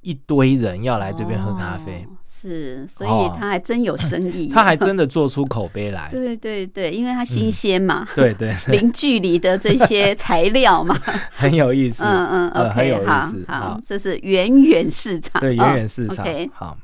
[0.00, 3.36] 一堆人要来这边喝咖啡，哦是，所以哦。
[3.38, 6.08] 他还真有生意， 他还真的做出口碑来。
[6.12, 10.96] 对对对，因为它新鲜嘛，对 对对，零距离的这些材料嘛，
[11.32, 12.04] 很有意思。
[12.04, 13.44] 嗯嗯呃很有意好思。
[13.48, 16.26] 好，这是远远市场，对，哦远远市场。
[16.54, 16.76] 好，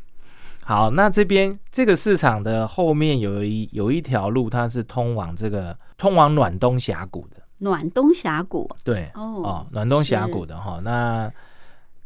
[0.65, 7.37] 好，那这边这个市场的后面有一有一条路，它是通往这个通往暖冬峡谷的。
[7.59, 8.69] 暖冬峡谷。
[8.85, 11.31] 对，哦哦，暖冬峡谷的哈，那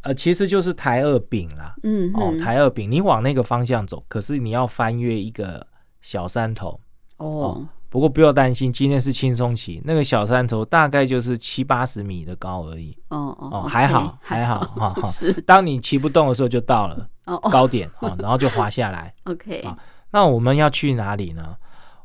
[0.03, 1.75] 呃其实就是台二丙啦。
[1.83, 5.67] 嗯哦，嗯台二丙，你往那个方向走，可是你要翻越一个
[6.01, 6.81] 小山头。
[7.19, 12.97] 哦不过不要担心，今天是轻松期，那个小山头大概就是七八十米的高而已。
[13.09, 15.09] 哦哦还好，还好，哈哈。
[15.09, 19.13] 是当你骑不动的时候就到了哦哦高点啊， 然后就滑下来。
[19.25, 19.77] ，OK，好
[20.13, 21.57] 那我们要去哪里呢？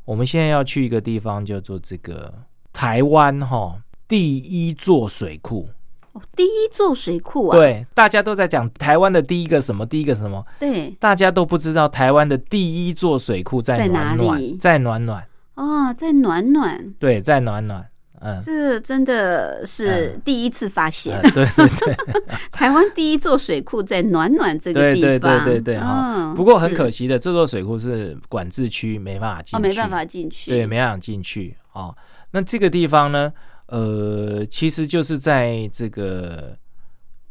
[0.04, 2.34] 我们现在要去一个地方，叫做这个
[2.72, 5.68] 台湾哈第一座水库。
[6.16, 17.86] 哦第一座水库啊，对，大家都在讲台湾的第一个什么，第一个什么，对，大家都不知道台湾的第一座水库在在哪里，在暖暖，哦，在暖暖，对，在暖暖。
[18.18, 21.20] 嗯，这真的是第一次发现。
[21.20, 26.14] 呃，对对对， 台湾第一座水库在暖暖这个对对地方，对对对哈。
[26.16, 29.68] 嗯不过很可惜惜的，这座水库是管制区，没办法进哦，去。
[29.68, 31.94] 没办法进去，对，没办法进去哦。
[32.30, 33.30] 那这个地方呢，
[33.66, 36.56] 呃，其实就是在这个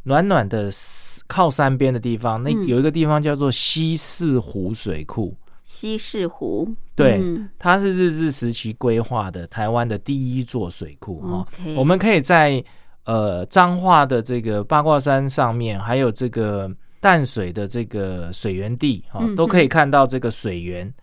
[0.03, 0.69] 暖暖的
[1.27, 2.67] 靠山边的地方，那嗯。
[2.67, 7.49] 有一个地方叫做西四湖水库，西式湖，对嗯。
[7.57, 11.47] 它是日治时期规划的台湾的第一座水库哦。
[11.59, 12.63] OK 我们可以在
[13.05, 16.69] 呃彰化的这个八卦山上面，还有这个
[16.99, 20.93] 淡水的这个水源地哦，嗯都可以看到这个水源。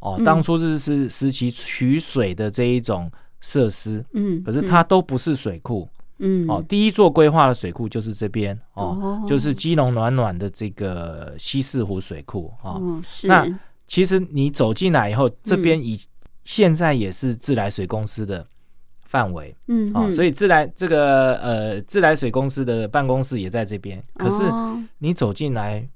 [0.00, 0.16] 哦。
[0.18, 0.24] 嗯。
[0.24, 3.10] 当初日治时期取水的这一种
[3.40, 5.88] 设施，嗯，可是它都不是水库、
[6.18, 6.46] 嗯。
[6.48, 6.62] 哦。
[6.68, 9.24] 第一座规划的水库就是这边哦，哦。
[9.28, 12.72] 就是基隆暖暖的这个西四湖水库哦。
[12.72, 13.26] 哦是。
[13.26, 13.46] 那
[13.86, 15.98] 其实你走进来以后，这边已、
[16.44, 18.46] 现在也是自来水公司的
[19.02, 19.92] 范围哦，嗯。
[19.94, 24.02] 哦所以自来这个呃自来水公司的办公室也在这边。
[24.14, 25.88] 可是哦你走进来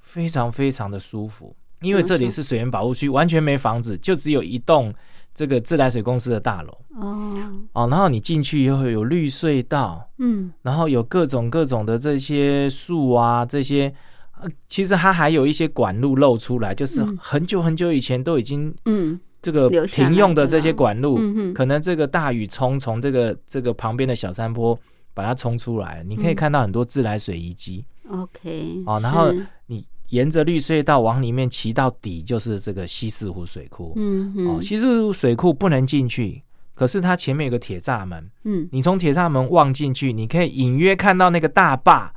[0.00, 4.92] 非常非常的舒服，因为这里是水源保护区，完全没房子，就只有一栋
[5.34, 6.78] 这个自来水公司的大楼。
[6.96, 7.36] 哦。
[7.72, 7.88] 哦。
[7.90, 10.52] 然后你进去以后有绿隧道，嗯。
[10.62, 13.92] 然后有各种各种的这些树啊，这些。
[14.40, 17.16] 呃其实它还有一些管路露出来，就是嗯。
[17.20, 19.18] 很久很久以前都已经嗯。
[19.40, 21.18] 这个停用的这些管路，
[21.52, 24.78] 可能这个大雨冲从这个这个旁边的小山坡
[25.14, 26.34] 把它冲出来，你可以嗯。
[26.36, 27.84] 看到很多自来水遗迹。
[28.08, 29.32] OK 哦然后
[29.66, 33.94] 你沿着绿隧道往里面骑到底，就是这个西四湖水库。
[33.96, 34.62] 嗯哦，嗯。
[34.62, 36.42] 西四湖水库不能进去，
[36.74, 38.68] 可是它前面有个铁栅门，嗯。
[38.70, 42.12] 你从铁栅门望进去，你可以隐约看到那个大坝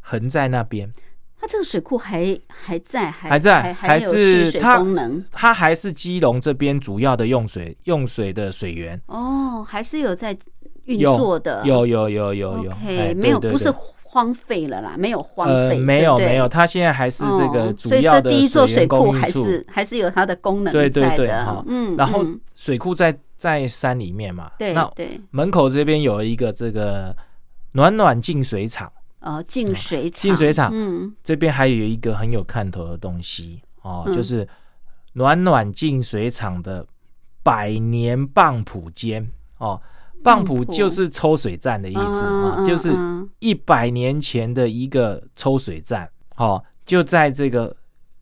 [0.00, 0.90] 横在那边，
[1.40, 5.24] 它这个水库还还在还还在还是它功能？
[5.30, 9.00] 它还是基隆这边主要的用水用水的水源。
[9.06, 10.36] 哦，还是有在
[10.86, 12.70] 运作的，有有有有有。
[12.84, 13.72] 哎没有不是
[14.08, 15.84] 荒废了啦，没有荒呃废，对不对？
[15.84, 19.30] 没有没有，它现在还是这个哦所以主要的这第一座水水库还。
[19.30, 22.40] 是还是有它的功能对对在的对哈，嗯，然后嗯。
[22.54, 25.20] 水库在在山里面嘛，对那对。
[25.30, 27.14] 门口这边有一个这个
[27.72, 28.90] 暖暖净水厂，
[29.20, 31.14] 哦，净水厂，净水厂嗯。
[31.22, 34.14] 这边还有一个很有看头的东西哦，嗯。
[34.14, 34.48] 就是
[35.12, 36.86] 暖暖净水厂的
[37.42, 39.28] 百年棒浦间
[39.58, 39.80] 哦，
[40.26, 42.92] 棒浦就是抽水站的意思啊，就是
[43.38, 47.76] 一百年前的一个抽水站，哦，就在这个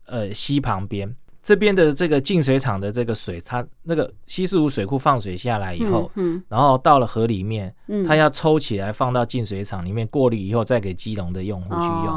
[0.05, 1.15] 呃溪旁边。
[1.41, 12.07] 这边的这个净水厂的这个水，它那个西四五水库放水下来以后，嗯，然后到了河里面，嗯，它要抽起来放到净水厂里面过滤以后，再给基隆的用户去用。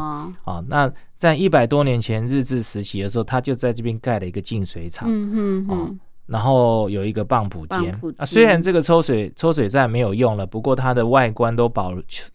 [0.44, 8.24] 啊，那在一百多年前日治时期的时候，它就在这边盖了一个净水厂，嗯嗯，然后有一个棒浦间啊。
[8.24, 11.92] 虽然这个抽水抽水站没有用了，不过它的外观都保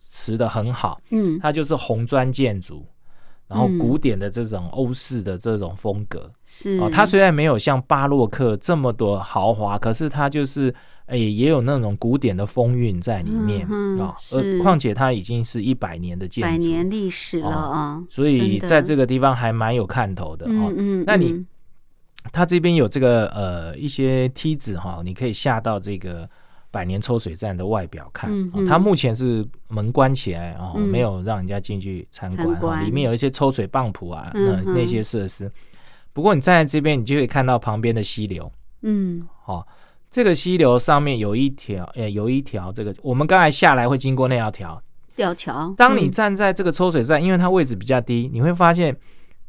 [0.10, 2.86] 持的很好，嗯，它就是红砖建筑。
[3.46, 6.32] 然后古典的这种欧式的这种风格。
[6.44, 6.80] 是。
[6.80, 10.74] 哦，它虽然没有像巴洛克这么多豪华，可是它就是
[11.06, 13.68] 诶也有那种古典的风韵在里面。
[14.00, 14.16] 啊。
[14.32, 20.74] 而况且它已经是一百年的建筑，百年历史了啊，所以在这个地方还蛮有看头的哦。
[21.06, 21.46] 那你
[22.32, 26.30] 它这边有这个呃一些梯子哈，你可以下到这个。
[26.74, 28.32] 百年抽水站的外表看，
[28.68, 32.84] 它目前是门关起来啊，没有让人家进去参观。
[32.84, 35.48] 里面有一些抽水泵浦啊，那那些设施。
[36.14, 38.52] 不过你站在这边，你就可以看到旁边的溪流。
[38.82, 39.68] 嗯，好，
[40.10, 44.82] 这个溪流上面有一条，诶，有一条这个，我们刚才下来会经过那条桥
[45.16, 45.72] 吊桥。
[45.78, 48.98] 当你站在这个抽水站，因为它位置比较低，你会发现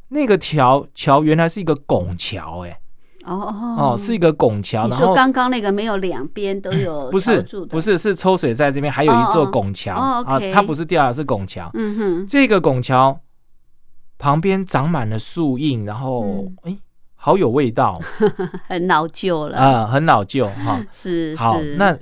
[0.08, 2.80] 那个桥桥原来是一个拱桥，哎。
[3.26, 3.32] 哦
[3.78, 4.86] 哦，是一个拱桥。
[4.86, 9.94] 你说刚刚那个没有两边都有不是不是是抽水在这边，还有一座拱桥。
[9.94, 11.70] 啊，它不是吊，是拱桥。
[11.72, 13.18] 嗯哼，这个拱桥
[14.18, 16.76] 旁边长满了树荫，然后哎，
[17.14, 17.98] 好有味道，
[18.68, 19.56] 很老旧了。
[19.56, 20.84] 啊，很老旧哈。
[20.92, 21.34] 是。
[21.36, 21.96] 好，那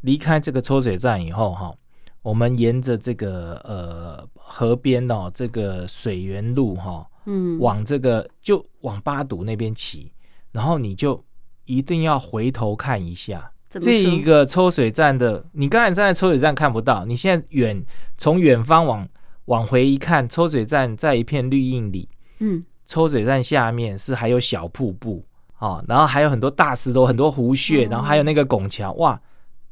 [0.00, 1.72] 离开这个抽水站以后哈，
[2.20, 10.10] 我们沿着这个呃河边哦，这个水源路哈，嗯，往这个就往八堵那边骑。
[10.50, 11.22] 然后你就
[11.66, 17.84] 一定要回头看一下这一个抽水站的，你刚才站在抽水站看不到，你现在远
[18.16, 19.06] 从远方往
[19.44, 22.08] 往回一看，抽水站在一片绿荫里，
[22.38, 25.22] 嗯，抽水站下面是还有小瀑布
[25.58, 29.20] 啊，然后还有很多大石头、很多湖穴，然后还有那个拱桥，哇，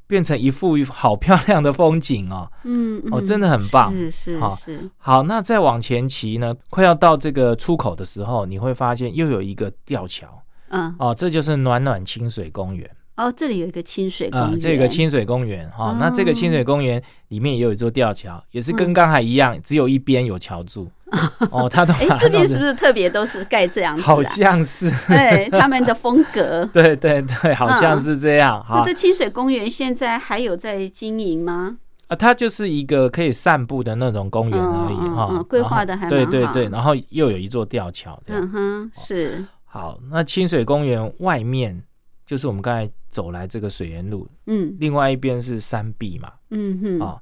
[0.07, 10.27] 变成一幅好漂亮的风景哦，嗯，哦，真的很棒，是是是，好，那再往前骑呢，快要到这个出口的时候，你会发现又有一个吊桥。
[10.69, 10.95] 嗯。
[10.99, 20.89] 哦，这就是暖暖清水公园哦，这里有一个清水公园，这个清水公园哈，那这个清水公园里面也有一座吊桥，也是跟刚才一样，只有一边有桥柱。
[21.53, 24.03] 哦，它都哎这边是不是特别都是盖这样子？
[24.03, 28.65] 好像是，对他们的风格， 对对对，好像是这样。
[28.69, 31.79] 那这清水公园现在还有在经营吗？
[32.09, 39.45] 啊，它就是一个可以散步的那种公园而已哈，规划的还对对对，然后又有一座吊桥，嗯哼，是。
[39.65, 41.81] 好，那清水公园外面
[42.27, 47.17] 就是我们刚才走来这个水源路，嗯，另外一边是山壁嘛，嗯哼，啊，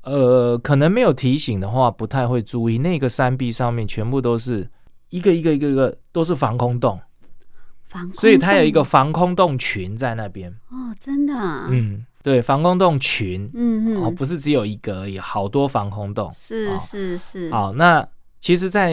[0.00, 4.66] 呃，可能没有提醒的话，不太会注意，那个山壁上面全部都是
[5.10, 6.98] 一个一个一个一个都是防空洞，
[7.90, 10.50] 防空，所以它有一个防空洞群在那边。
[10.70, 11.34] 哦，真的？
[11.68, 16.32] 嗯，对，防空洞群，嗯嗯，哦，不是只有一个而已，好多防空洞。
[16.34, 17.50] 是是是。
[17.50, 18.08] 好，那。
[18.40, 18.92] 其实，在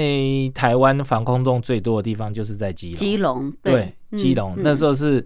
[0.53, 2.97] 台湾防空洞最多的地方就是在基隆。
[2.97, 5.19] 基隆对，基隆那时候是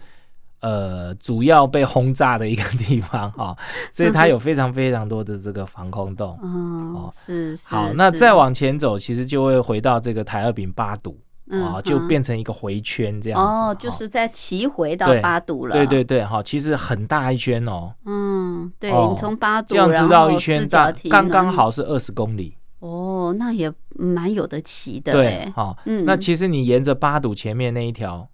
[0.66, 3.56] 呃主要被轰炸的一个地方 哈，
[3.92, 6.36] 所以它有非常非常多的这个防空洞。
[6.42, 11.16] 哦，是是好，那再往前走，其实就会回到这个台二丙八堵
[11.52, 13.46] 啊，就变成一个回圈这样子。
[13.46, 15.76] 哦，就是在骑回到八堵了。
[15.76, 17.94] 对对对，哈，其实很大一圈哦。
[18.06, 22.58] 嗯，对你从八堵这样子绕一圈，大刚刚好是二十公里。
[22.80, 28.28] 哦，那也蛮有的骑的，对，好，嗯，那其实你沿着八堵前面那一条，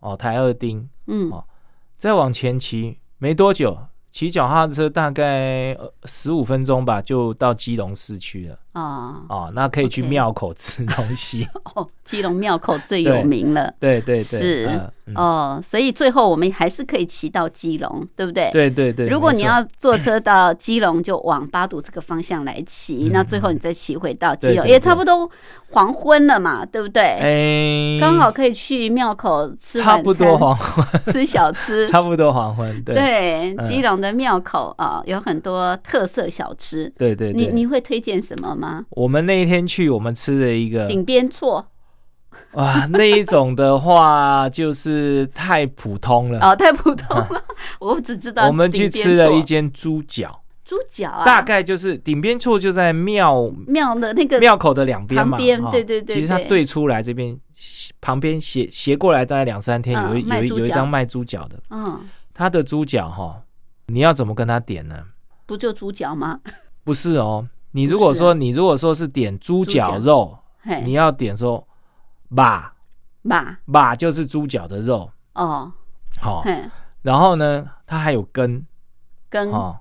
[0.00, 1.44] 哦，台二丁，嗯，哦，
[1.98, 3.76] 再往前骑没多久。
[4.10, 8.58] 骑脚踏车大概十五分钟吧，就到基隆市区了。
[8.78, 11.46] 啊啊，那可以去庙口吃东西。
[11.74, 13.74] 哦，基隆庙口最有名了。
[13.80, 14.80] 对对对，是
[15.14, 18.50] 哦，所以最后我们还是可以骑到基隆，对不对？
[18.52, 19.08] 对对对。
[19.08, 25.28] 如果你要坐车到基隆，就往八堵这个方向来骑，那最后你再骑回到基隆，也差不多
[25.70, 27.02] 黄昏了嘛，对不对？
[27.02, 31.86] 哎，刚好可以去庙口吃差不多黄昏，吃小吃。
[31.88, 32.94] 差不多黄昏，对。
[32.94, 33.98] 对，基隆。
[33.98, 36.92] 的庙口啊，有很多特色小吃。
[36.96, 38.67] 对对，你你会推荐什么吗？
[38.90, 41.66] 我们那一天去，我们吃了一个顶边错。
[42.52, 46.38] 哇，那一种的话就是太普通了。
[46.40, 47.44] 哦，太普通了。
[47.80, 50.42] 我只知道我们去吃了一间猪脚。
[50.64, 55.36] 猪脚啊，大概就是顶边处就在庙庙的那个庙口的两边嘛。
[55.38, 56.16] 边对对对。
[56.16, 57.34] 其实它对出来这边
[58.00, 62.00] 旁边斜斜过来大概两三天，嗯有一有一有一张卖猪脚的，嗯，
[62.34, 63.42] 他的猪脚哈，
[63.86, 64.96] 你要怎么跟他点呢？
[65.46, 66.38] 不就猪脚吗？
[66.84, 70.38] 不是哦，你如果说、你如果说是点猪猪脚脚肉，
[70.84, 71.66] 你要点说
[72.34, 72.74] 把
[73.22, 75.72] 吧，把就是猪脚的肉，哦，
[76.20, 76.42] 好、
[77.02, 78.66] 然后呢，它还有根，
[79.28, 79.50] 根。
[79.50, 79.78] 哦，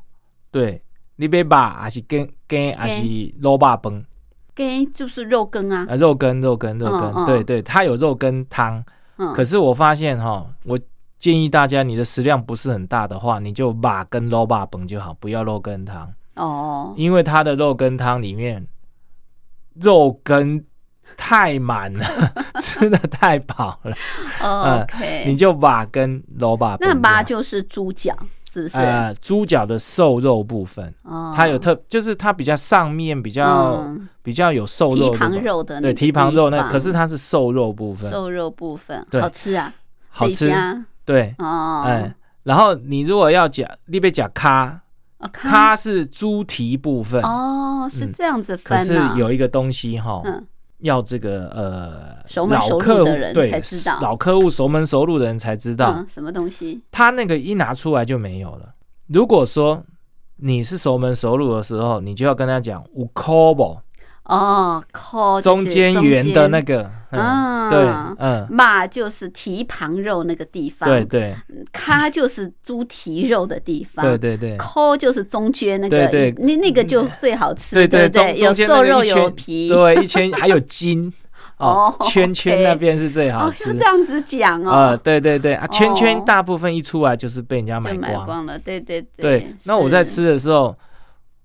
[0.51, 0.81] 对，
[1.15, 3.01] 你别把还是根根还是
[3.39, 4.03] 肉霸崩
[4.53, 8.83] 根就是肉羹啊，啊，肉根肉根肉根，对对，它有肉根汤。
[9.17, 10.77] 嗯，可是我发现哈、我
[11.19, 18.65] 建议大家，你的食量不是很大的话，你就把跟肉霸崩就好，不要肉羹汤，哦，因为它的肉羹汤里面
[19.75, 20.63] 肉羹
[21.15, 22.05] 太满了，
[22.61, 23.95] 吃的太饱了，
[24.41, 27.01] 哦 OK，你就把跟肉霸崩那就好。
[27.01, 28.15] 八就是猪脚，
[28.53, 28.77] 是不是？
[28.77, 34.07] 呃猪脚的瘦肉部分，哦，它有特，就是它比较上面比较、嗯。
[34.27, 39.73] 比较有瘦肉的蹄膀肉的那对蹄膀肉那，可是它是瘦肉部分，瘦肉部分好吃啊，
[40.09, 42.13] 好吃这一家对，哦，哎，
[42.43, 44.81] 然后你如果要讲，你别讲咖，
[45.19, 48.11] 哦咖咖是猪蹄部分，哦，是嗯。
[48.13, 50.45] 这样子可是，有一个东西哈，嗯。
[50.81, 53.99] 要这个呃熟门熟路老客户的人对才知道。
[53.99, 56.79] 老客户熟门熟路的人才知道，嗯什么东西？
[56.91, 58.75] 他那个一拿出来就没有了。
[59.07, 59.83] 如果说
[60.35, 63.77] 你是熟门熟路的时候，你就要跟他讲五 c o b
[64.27, 67.87] 哦，扣中间圆的那个，啊嗯，对，
[68.19, 71.35] 嗯，马就是蹄旁肉那个地方，对对。
[71.71, 74.57] 咖就是猪蹄肉的地方，对对对。
[74.57, 76.45] 抠就是中间那个，对对。
[76.45, 78.35] 那那个就最好吃，对对对？
[78.37, 81.11] 有瘦肉有皮，对，一圈还有筋。
[81.57, 83.83] 哦哦，圈圈那边是最好哦，吃要这。
[83.83, 85.55] 样子讲呃，哦，对对对。
[85.55, 86.23] 啊，圈圈哦。
[86.23, 88.45] 大部分一出来就是被人家买光。
[88.45, 90.75] 了，对对对，那我在吃的时候，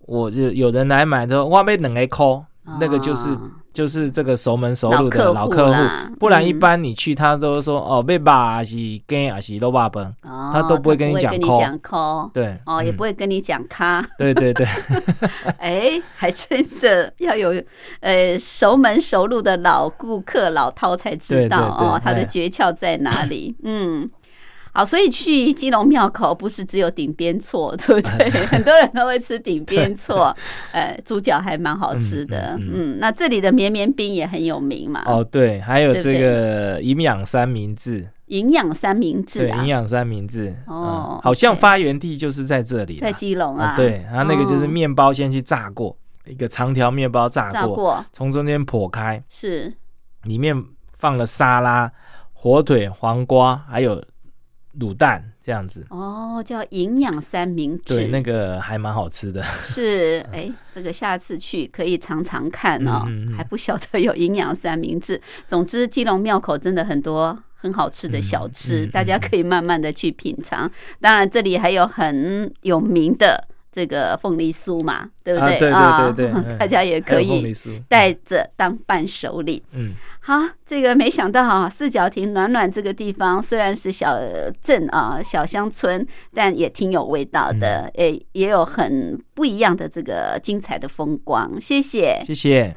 [0.01, 2.45] 我就有人来买的时候，我被冷 A 抠，
[2.79, 3.41] 那个就是哦
[3.73, 5.79] 就是这个熟门熟路的老老客户。
[6.21, 14.67] 不然一嗯般你去他都说哦，被把还是跟还是肉霸崩，哦他都不会跟你讲跟抠你讲抠，对，哦，也嗯不会跟你讲咖，对对对，
[15.59, 17.55] 哎，还真的要有
[18.01, 22.25] 呃熟门熟路的老顾客老饕才知道哦，他的哎。
[22.27, 23.57] 诀窍在哪里？
[23.65, 24.09] 嗯。
[24.75, 28.31] 好，所以去基隆庙口不是只有顶边错，对不对？
[28.49, 30.35] 很多人都会吃顶边错，
[30.73, 32.55] 呃，猪脚还蛮好吃的。
[32.57, 44.69] 嗯嗯嗯，那这里的绵绵冰也很有名嘛，哦对，还有这个营养三明治，营养三明治对，啊营，养三明治，哦嗯好像发源地就是在这里，在基隆啊，啊，对，它那个就是哦。
[44.69, 45.95] 面包先去炸过，
[46.25, 48.07] 一个长条面包炸过，炸过。
[48.13, 49.75] 从中间剖开，是。
[50.23, 50.57] 里面
[50.97, 51.93] 放了沙拉、
[52.33, 54.03] 火腿、黄瓜，还有
[54.81, 55.87] 卤蛋这样子。
[55.91, 59.43] 哦，叫营养三明治，对，那个还蛮好吃的。
[59.43, 65.21] 是，哎，这个下次去可以尝尝看哦，嗯嗯嗯还不晓得有营养三明治。
[65.47, 70.71] 总之，基隆庙口真的很多很好吃的小吃，大家可以慢慢的去品尝。
[71.01, 75.71] 当然，这里还有很有名的这个凤梨酥嘛，对不对？
[75.71, 79.63] 啊对对对 大家也可以酥带着当伴手礼。
[79.73, 80.35] 嗯，好，
[80.67, 84.21] 这个没想到啊，四角亭暖暖这个地方虽然是小
[84.61, 91.61] 镇啊、小乡村，但也挺有味道的，嗯诶、也有很不一样的这个精彩的风光。
[91.61, 92.23] 谢谢。
[92.27, 92.77] 谢谢。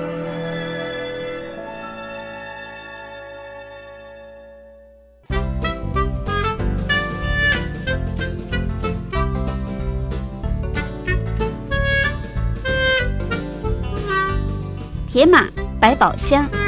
[15.21, 15.47] 铁马
[15.79, 16.60] 百宝箱。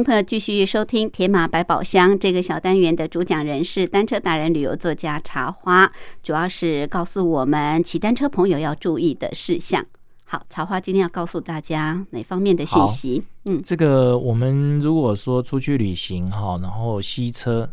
[0.00, 5.92] 迎朋友继续收听《铁马百宝箱》这个小单元的主讲人是单车达人、旅游作家茶花，
[6.22, 9.84] 主要是告诉我们骑单车朋友要注意的事项。
[10.24, 13.22] 好，茶花今天要告诉大家哪方面的讯息？
[13.44, 17.70] 嗯，这个我们如果说出去旅行哈，然后吸车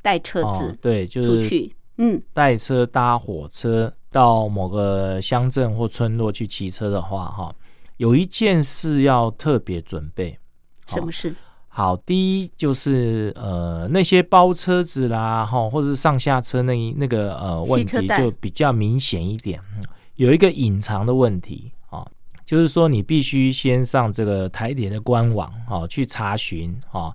[0.00, 7.54] 带车子、哦，对，就是出去，嗯，带车搭火车到某个乡镇或村落去骑车的话，哈，
[7.98, 10.38] 有一件事要特别准备。
[10.86, 11.34] 什么事？
[11.76, 19.60] 好，第一就是呃那些包车子啦，哈，或者是上下车那一那个呃问题就比较明显一点。
[19.76, 22.02] 嗯有一个隐藏的问题啊，
[22.46, 27.14] 就是说你必须先上这个台铁的官网啊去查询啊，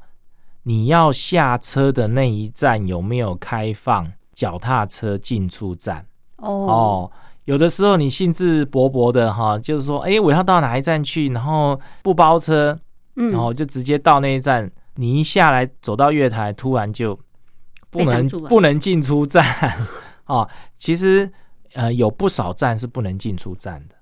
[0.62, 6.06] 你要下车的那一站有没有开放脚踏车进出站
[6.36, 7.12] 哦，哦。
[7.46, 12.80] 有的时候你兴致勃勃的哈，就是说，哎，我要到哪一站去，然后不包车，
[13.16, 17.18] 嗯，然后就直接到那一站，你一下来走到月台，突然就
[17.90, 19.46] 不能不能进出站。
[20.28, 20.48] 哦。
[20.78, 21.32] 其实
[21.74, 23.96] 呃有不少站是不能进出站的，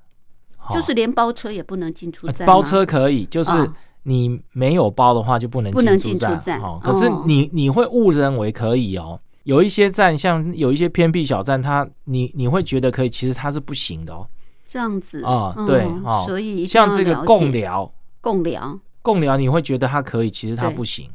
[0.60, 0.74] 哦。
[0.74, 6.62] 就是连包车也不能进出呃站吗，包车可以，就是啊你没有包的话就不能不能进进出站。
[6.62, 6.80] 哦。
[6.84, 7.24] 可是哦。
[7.26, 9.20] 你你会误认为可以哦。
[9.44, 14.28] 有一些站，像有一些偏僻小站，它你你会觉得可以，其实它是不行的哦。
[14.68, 15.22] 这样子。
[15.24, 16.24] 哦嗯对哦。
[16.28, 17.92] 所以像这个共寮，
[18.22, 21.10] 共聊，共聊你会觉得它可以，其实它不行。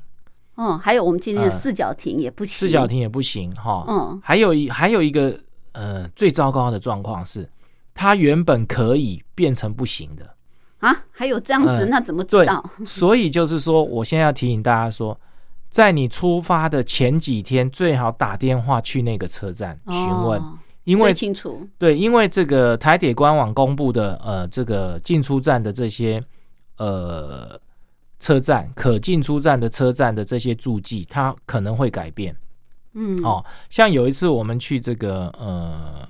[0.56, 3.84] 嗯，还有我们今天的呃四角亭也不行，四角亭也不行哈。
[3.88, 4.20] 嗯。
[4.22, 5.38] 还有一还有一个
[5.72, 7.48] 呃最糟糕的状况是，
[7.92, 10.34] 它原本可以变成不行的，
[10.78, 12.46] 啊，还有这样子，嗯那怎么知对。
[12.46, 12.64] 道？
[12.86, 15.18] 所以就是说，我现在要提醒大家说，
[15.70, 26.22] 在你出发的前几天，最好打电话去那个车站询问，哦因为清楚，对，因为这个台铁官网公布的呃这个进出站的这些
[26.76, 27.58] 呃
[28.24, 32.34] 车站可进出站的车站的这些注记，它可能会改变。
[32.94, 36.08] 嗯，哦，像有一次我们去这个呃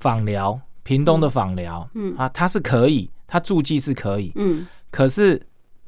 [0.00, 2.16] 访寮，屏东的访寮，嗯。
[2.16, 4.66] 啊，它是可以，它驻记是可以，嗯。
[4.90, 5.40] 可是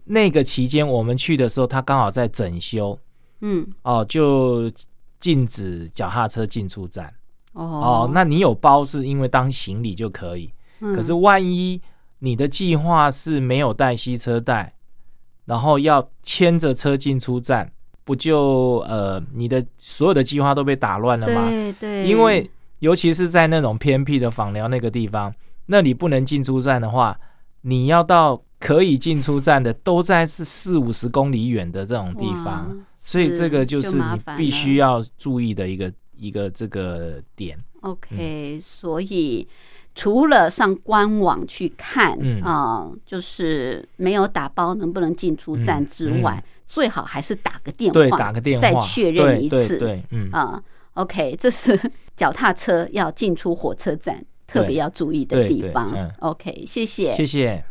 [0.05, 2.97] 那个期间我们去的时候，它刚好在整修，
[3.41, 4.71] 嗯，哦，就
[5.19, 7.13] 禁止脚踏车进出站。
[7.55, 7.65] 哦。
[7.65, 10.95] 哦，那你有包是因为当行李就可以，嗯。
[10.95, 11.83] 可是嗯万一
[12.21, 14.73] 你的计划是没有带吸车带，
[15.47, 17.73] 然后要牵着车进出站，
[18.05, 21.49] 不就呃你的所有的计划都被打乱了吗？
[21.49, 22.49] 对对，因为
[22.81, 25.35] 尤其是在那种偏僻的访寮那个地方，
[25.67, 27.19] 那里不能进出站的话，
[27.63, 37.59] 你要到可以进出站的都在是四五十公里远的这种地方，所以这个就是你必须要注意的一个一个这个点。
[37.83, 39.47] OK，、所以
[39.97, 49.79] 除了上官网去看嗯啊、就是没有打包能不能进出站嗯之外，最好还是打个电话，打个电话再确认一次。
[49.79, 51.81] 对嗯，啊、o k 这是
[52.15, 55.91] 脚踏车要进出火车站特别要注意的地方。
[55.95, 57.15] 嗯 OK，谢谢。
[57.15, 57.65] 谢谢。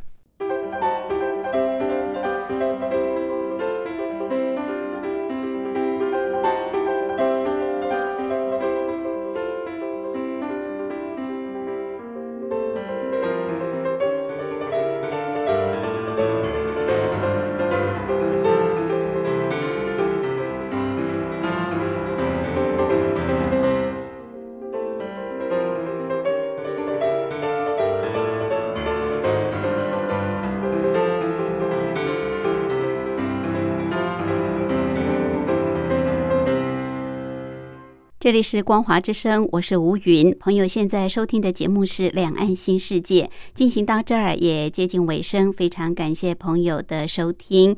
[38.25, 40.35] 这里是光华之声，我是吴云。
[40.39, 47.77] 朋友现在收听的节目是《两岸新世界》，进行到这儿也接近尾声，非常感谢朋友的收听。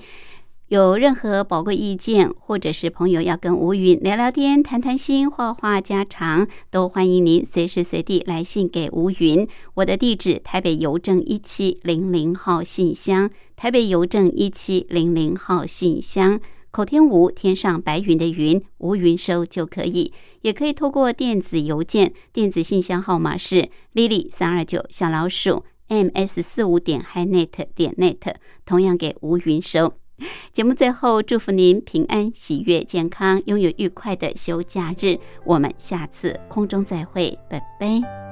[0.69, 9.45] 有任何宝贵意见，或者是朋友要跟吴云聊聊天、谈谈心、话话家常，都欢迎您随时随地来信给吴云。
[9.73, 16.39] 我的地址：台北邮政一七零零号信箱，台北邮政一七零零号信箱。
[16.77, 29.91] 口天吴，天上白云的云，吴云收就可以，也可以透过电子邮件，电子信箱号码是 lily 三二九小老鼠 ms 四五点 hinet 点 net，同样给吴云收。
[30.53, 35.17] 节目最后，祝福您平安、喜悦、健康，拥有愉快的休假日。
[35.45, 38.26] 我们下次空中再会，拜拜。